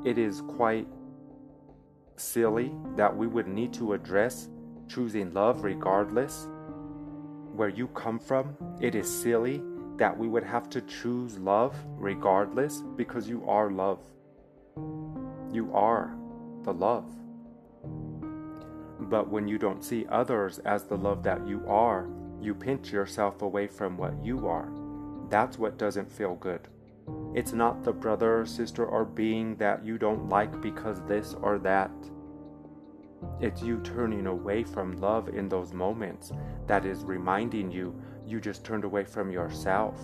it 0.05 0.19
is 0.19 0.41
quite 0.41 0.89
silly 2.17 2.73
that 2.97 3.17
we 3.17 3.29
would 3.29 3.47
need 3.47 3.73
to 3.75 3.93
address 3.93 4.49
choosing 4.89 5.33
love 5.33 5.65
regardless. 5.65 6.49
Where 7.55 7.69
you 7.69 7.89
come 7.89 8.19
from, 8.19 8.57
it 8.81 8.95
is 8.95 9.09
silly 9.09 9.63
that 9.97 10.17
we 10.19 10.27
would 10.27 10.43
have 10.43 10.69
to 10.71 10.81
choose 10.83 11.39
love 11.39 11.77
regardless 11.87 12.83
because 12.97 13.29
you 13.29 13.45
are 13.49 13.71
love. 13.71 14.01
You 15.53 15.71
are 15.73 16.17
the 16.65 16.73
love. 16.73 17.07
But 18.99 19.29
when 19.29 19.47
you 19.47 19.59
don't 19.59 19.85
see 19.85 20.07
others 20.09 20.59
as 20.61 20.85
the 20.85 20.97
love 20.97 21.23
that 21.25 21.47
you 21.47 21.63
are, 21.69 22.09
you 22.41 22.55
pinch 22.55 22.91
yourself 22.91 23.43
away 23.43 23.67
from 23.67 23.97
what 23.97 24.15
you 24.25 24.49
are. 24.49 24.69
That's 25.31 25.59
what 25.59 25.79
doesn't 25.79 26.11
feel 26.11 26.35
good. 26.37 26.69
It's 27.35 27.53
not 27.53 27.85
the 27.85 27.93
brother 27.93 28.47
sister 28.47 28.85
or 28.85 29.05
being 29.05 29.57
that 29.57 29.85
you 29.85 29.99
don't 29.99 30.29
like 30.29 30.61
because 30.61 31.03
this 31.03 31.35
or 31.35 31.59
that. 31.61 31.91
It's 33.41 33.63
you 33.63 33.81
turning 33.81 34.27
away 34.27 34.65
from 34.65 35.01
love 35.01 35.29
in 35.29 35.49
those 35.49 35.73
moments 35.73 36.33
that 36.67 36.85
is 36.85 37.05
reminding 37.05 37.71
you 37.71 37.95
you 38.27 38.41
just 38.41 38.65
turned 38.65 38.85
away 38.85 39.05
from 39.05 39.31
yourself. 39.31 40.01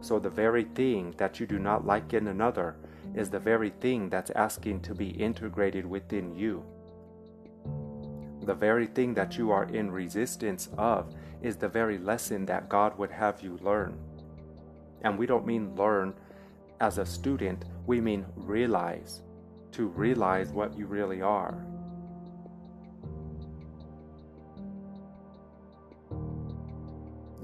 So, 0.00 0.18
the 0.18 0.30
very 0.30 0.64
thing 0.64 1.14
that 1.18 1.40
you 1.40 1.46
do 1.46 1.58
not 1.58 1.86
like 1.86 2.14
in 2.14 2.28
another 2.28 2.76
is 3.14 3.30
the 3.30 3.38
very 3.38 3.70
thing 3.70 4.08
that's 4.08 4.30
asking 4.30 4.80
to 4.82 4.94
be 4.94 5.10
integrated 5.10 5.84
within 5.84 6.34
you. 6.34 6.64
The 8.42 8.54
very 8.54 8.86
thing 8.86 9.14
that 9.14 9.36
you 9.36 9.50
are 9.50 9.64
in 9.64 9.90
resistance 9.90 10.68
of 10.78 11.14
is 11.42 11.56
the 11.56 11.68
very 11.68 11.98
lesson 11.98 12.46
that 12.46 12.68
God 12.68 12.96
would 12.98 13.10
have 13.10 13.42
you 13.42 13.58
learn. 13.60 13.98
And 15.02 15.18
we 15.18 15.26
don't 15.26 15.46
mean 15.46 15.74
learn 15.76 16.14
as 16.80 16.98
a 16.98 17.06
student, 17.06 17.64
we 17.86 18.00
mean 18.00 18.24
realize, 18.36 19.22
to 19.72 19.88
realize 19.88 20.50
what 20.50 20.78
you 20.78 20.86
really 20.86 21.20
are. 21.20 21.62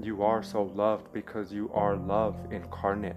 You 0.05 0.21
are 0.21 0.43
so 0.43 0.61
loved 0.75 1.11
because 1.13 1.51
you 1.51 1.71
are 1.73 1.95
love 1.95 2.37
incarnate. 2.51 3.15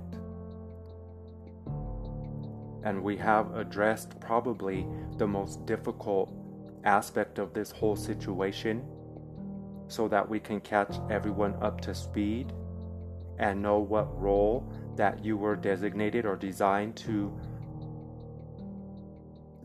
And 2.83 3.03
we 3.03 3.15
have 3.19 3.55
addressed 3.55 4.19
probably 4.21 4.87
the 5.19 5.27
most 5.27 5.67
difficult 5.67 6.33
aspect 6.85 7.39
of 7.39 7.53
this 7.53 7.71
whole 7.71 7.95
situation 7.95 8.83
so 9.89 10.09
that 10.09 10.27
we 10.27 10.41
can 10.41 10.61
catch 10.63 10.97
everyone 11.11 11.57
up 11.61 11.79
to 11.83 11.95
speed 11.95 12.55
and 13.39 13.61
know 13.61 13.81
what 13.81 14.19
role 14.19 14.73
that 14.97 15.23
you 15.23 15.37
were 15.37 15.57
designated 15.57 16.25
or 16.25 16.37
designed 16.37 16.97
to 16.97 17.39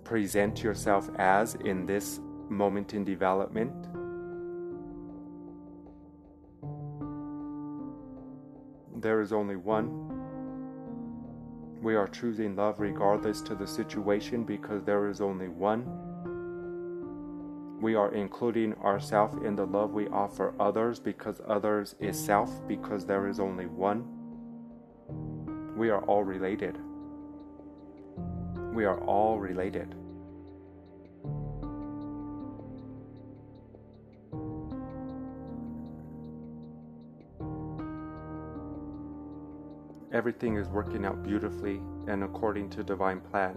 present 0.03 0.61
yourself 0.61 1.09
as 1.17 1.55
in 1.55 1.85
this 1.85 2.19
moment 2.49 2.93
in 2.93 3.05
development. 3.05 3.73
There 9.03 9.19
is 9.19 9.33
only 9.33 9.57
one. 9.57 9.89
We 11.81 11.95
are 11.95 12.07
choosing 12.07 12.55
love 12.55 12.79
regardless 12.79 13.41
to 13.41 13.53
the 13.53 13.67
situation 13.67 14.45
because 14.45 14.81
there 14.85 15.09
is 15.09 15.19
only 15.19 15.49
one. 15.49 15.83
We 17.81 17.95
are 17.95 18.13
including 18.13 18.75
ourselves 18.75 19.35
in 19.43 19.57
the 19.57 19.65
love 19.65 19.91
we 19.91 20.07
offer 20.07 20.53
others 20.57 21.01
because 21.01 21.41
others 21.45 21.95
is 21.99 22.17
self 22.17 22.65
because 22.65 23.05
there 23.05 23.27
is 23.27 23.41
only 23.41 23.65
one. 23.65 24.05
We 25.75 25.89
are 25.89 26.05
all 26.05 26.23
related. 26.23 26.77
We 28.73 28.85
are 28.85 29.01
all 29.01 29.37
related. 29.37 29.95
Everything 40.13 40.57
is 40.57 40.67
working 40.67 41.05
out 41.05 41.23
beautifully 41.23 41.81
and 42.07 42.23
according 42.23 42.69
to 42.69 42.83
divine 42.83 43.19
plan. 43.19 43.55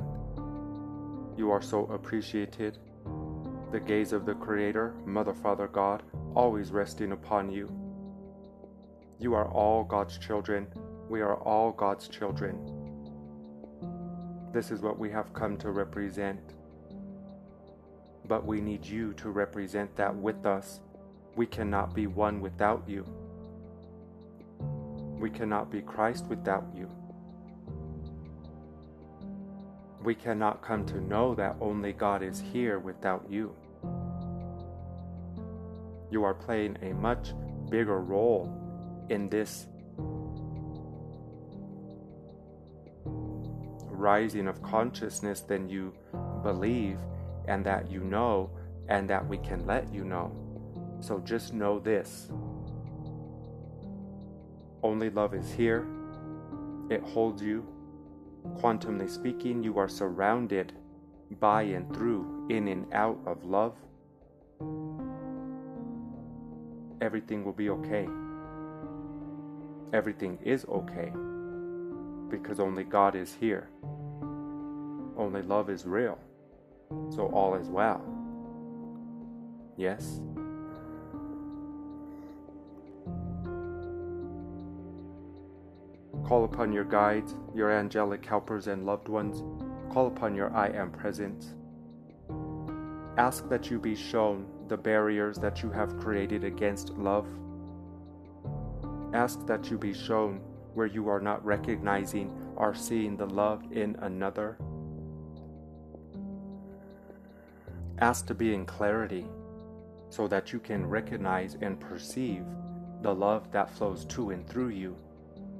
You 1.37 1.51
are 1.51 1.61
so 1.61 1.85
appreciated. 1.93 2.79
The 3.73 3.81
gaze 3.81 4.15
of 4.15 4.25
the 4.25 4.33
Creator, 4.35 4.95
Mother, 5.05 5.35
Father, 5.35 5.69
God, 5.69 6.03
always 6.35 6.71
resting 6.71 7.13
upon 7.13 7.51
you. 7.51 7.71
You 9.19 9.35
are 9.35 9.49
all 9.49 9.85
God's 9.85 10.17
children. 10.17 10.67
We 11.11 11.21
are 11.21 11.37
all 11.37 11.73
God's 11.73 12.09
children. 12.09 12.59
This 14.53 14.71
is 14.71 14.81
what 14.81 14.99
we 14.99 15.11
have 15.11 15.35
come 15.35 15.59
to 15.59 15.71
represent. 15.71 16.55
But 18.27 18.47
we 18.47 18.63
need 18.63 18.87
you 18.87 19.13
to 19.15 19.29
represent 19.29 19.95
that 19.97 20.17
with 20.17 20.47
us. 20.47 20.81
We 21.35 21.45
cannot 21.45 21.95
be 21.95 22.07
one 22.07 22.41
without 22.41 22.83
you. 22.89 23.05
We 25.19 25.31
cannot 25.31 25.71
be 25.71 25.81
Christ 25.81 26.27
without 26.27 26.67
you. 26.75 26.91
We 30.03 30.15
cannot 30.15 30.63
come 30.63 30.87
to 30.87 31.01
know 31.01 31.35
that 31.35 31.57
only 31.61 31.93
God 31.93 32.23
is 32.23 32.41
here 32.41 32.79
without 32.79 33.27
you. 33.29 33.55
You 36.11 36.23
are 36.23 36.35
playing 36.35 36.79
a 36.83 36.93
much 36.93 37.33
bigger 37.71 38.01
role 38.01 38.53
in 39.09 39.29
this 39.29 39.67
rising 43.97 44.47
of 44.47 44.63
consciousness 44.63 45.41
than 45.41 45.69
you 45.69 45.93
believe 46.43 46.99
and 47.49 47.65
that 47.65 47.91
you 47.91 48.01
know 48.01 48.51
and 48.89 49.09
that 49.11 49.27
we 49.27 49.39
can 49.39 49.67
let 49.67 49.93
you 49.93 50.05
know. 50.05 50.31
So 51.01 51.19
just 51.21 51.53
know 51.53 51.79
this 51.79 52.29
only 54.87 55.11
love 55.11 55.35
is 55.35 55.53
here. 55.53 55.85
It 56.91 57.03
holds 57.03 57.43
you. 57.43 57.67
Quantumly 58.59 59.11
speaking, 59.11 59.65
you 59.65 59.79
are 59.79 59.89
surrounded 59.89 60.73
by 61.41 61.63
and 61.63 61.93
through, 61.93 62.47
in 62.51 62.69
and 62.69 62.87
out 62.95 63.19
of 63.27 63.45
love. 63.45 63.75
Everything 67.01 67.45
will 67.45 67.53
be 67.53 67.69
okay. 67.71 68.07
Everything 69.93 70.39
is 70.45 70.65
okay 70.67 71.11
because 72.31 72.61
only 72.61 72.85
God 72.85 73.17
is 73.17 73.35
here. 73.35 73.69
Only 75.17 75.43
love 75.43 75.69
is 75.69 75.85
real. 75.85 76.19
So 77.11 77.27
all 77.33 77.57
is 77.57 77.69
well. 77.69 78.03
Yes? 79.77 80.21
Call 86.27 86.45
upon 86.45 86.73
your 86.73 86.83
guides, 86.83 87.37
your 87.55 87.71
angelic 87.71 88.27
helpers 88.27 88.67
and 88.67 88.85
loved 88.85 89.07
ones. 89.07 89.45
Call 89.93 90.09
upon 90.09 90.35
your 90.35 90.53
I 90.53 90.71
am 90.71 90.91
presence. 90.91 91.55
Ask 93.17 93.49
that 93.49 93.71
you 93.71 93.79
be 93.79 93.95
shown 93.95 94.45
the 94.67 94.77
barriers 94.77 95.39
that 95.39 95.63
you 95.63 95.71
have 95.71 96.01
created 96.01 96.43
against 96.43 96.91
love. 96.99 97.29
Ask 99.15 99.47
that 99.47 99.71
you 99.71 99.79
be 99.79 99.95
shown 99.95 100.41
where 100.75 100.89
you 100.89 101.09
are 101.09 101.21
not 101.21 101.45
recognizing 101.45 102.33
or 102.57 102.75
seeing 102.75 103.17
the 103.17 103.27
love 103.27 103.63
in 103.71 103.95
another. 104.01 104.59
Ask 108.01 108.27
to 108.27 108.35
be 108.35 108.53
in 108.53 108.67
clarity 108.67 109.27
so 110.11 110.27
that 110.27 110.53
you 110.53 110.59
can 110.59 110.87
recognize 110.87 111.57
and 111.61 111.79
perceive 111.79 112.43
the 113.03 113.15
love 113.15 113.53
that 113.53 113.71
flows 113.71 114.05
to 114.07 114.31
and 114.31 114.45
through 114.49 114.71
you 114.71 114.97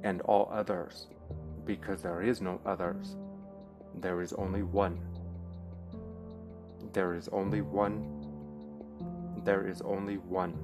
and 0.03 0.21
all 0.23 0.49
others, 0.53 1.09
because 1.65 2.03
there 2.03 2.23
is 2.23 2.41
no 2.41 2.61
others. 2.65 3.17
There 3.95 4.21
is 4.21 4.33
only 4.35 4.63
one. 4.63 5.01
There 6.93 7.15
is 7.15 7.29
only 7.29 7.61
one. 7.63 8.05
There 9.45 9.67
is 9.67 9.81
only 9.83 10.17
one. 10.19 10.55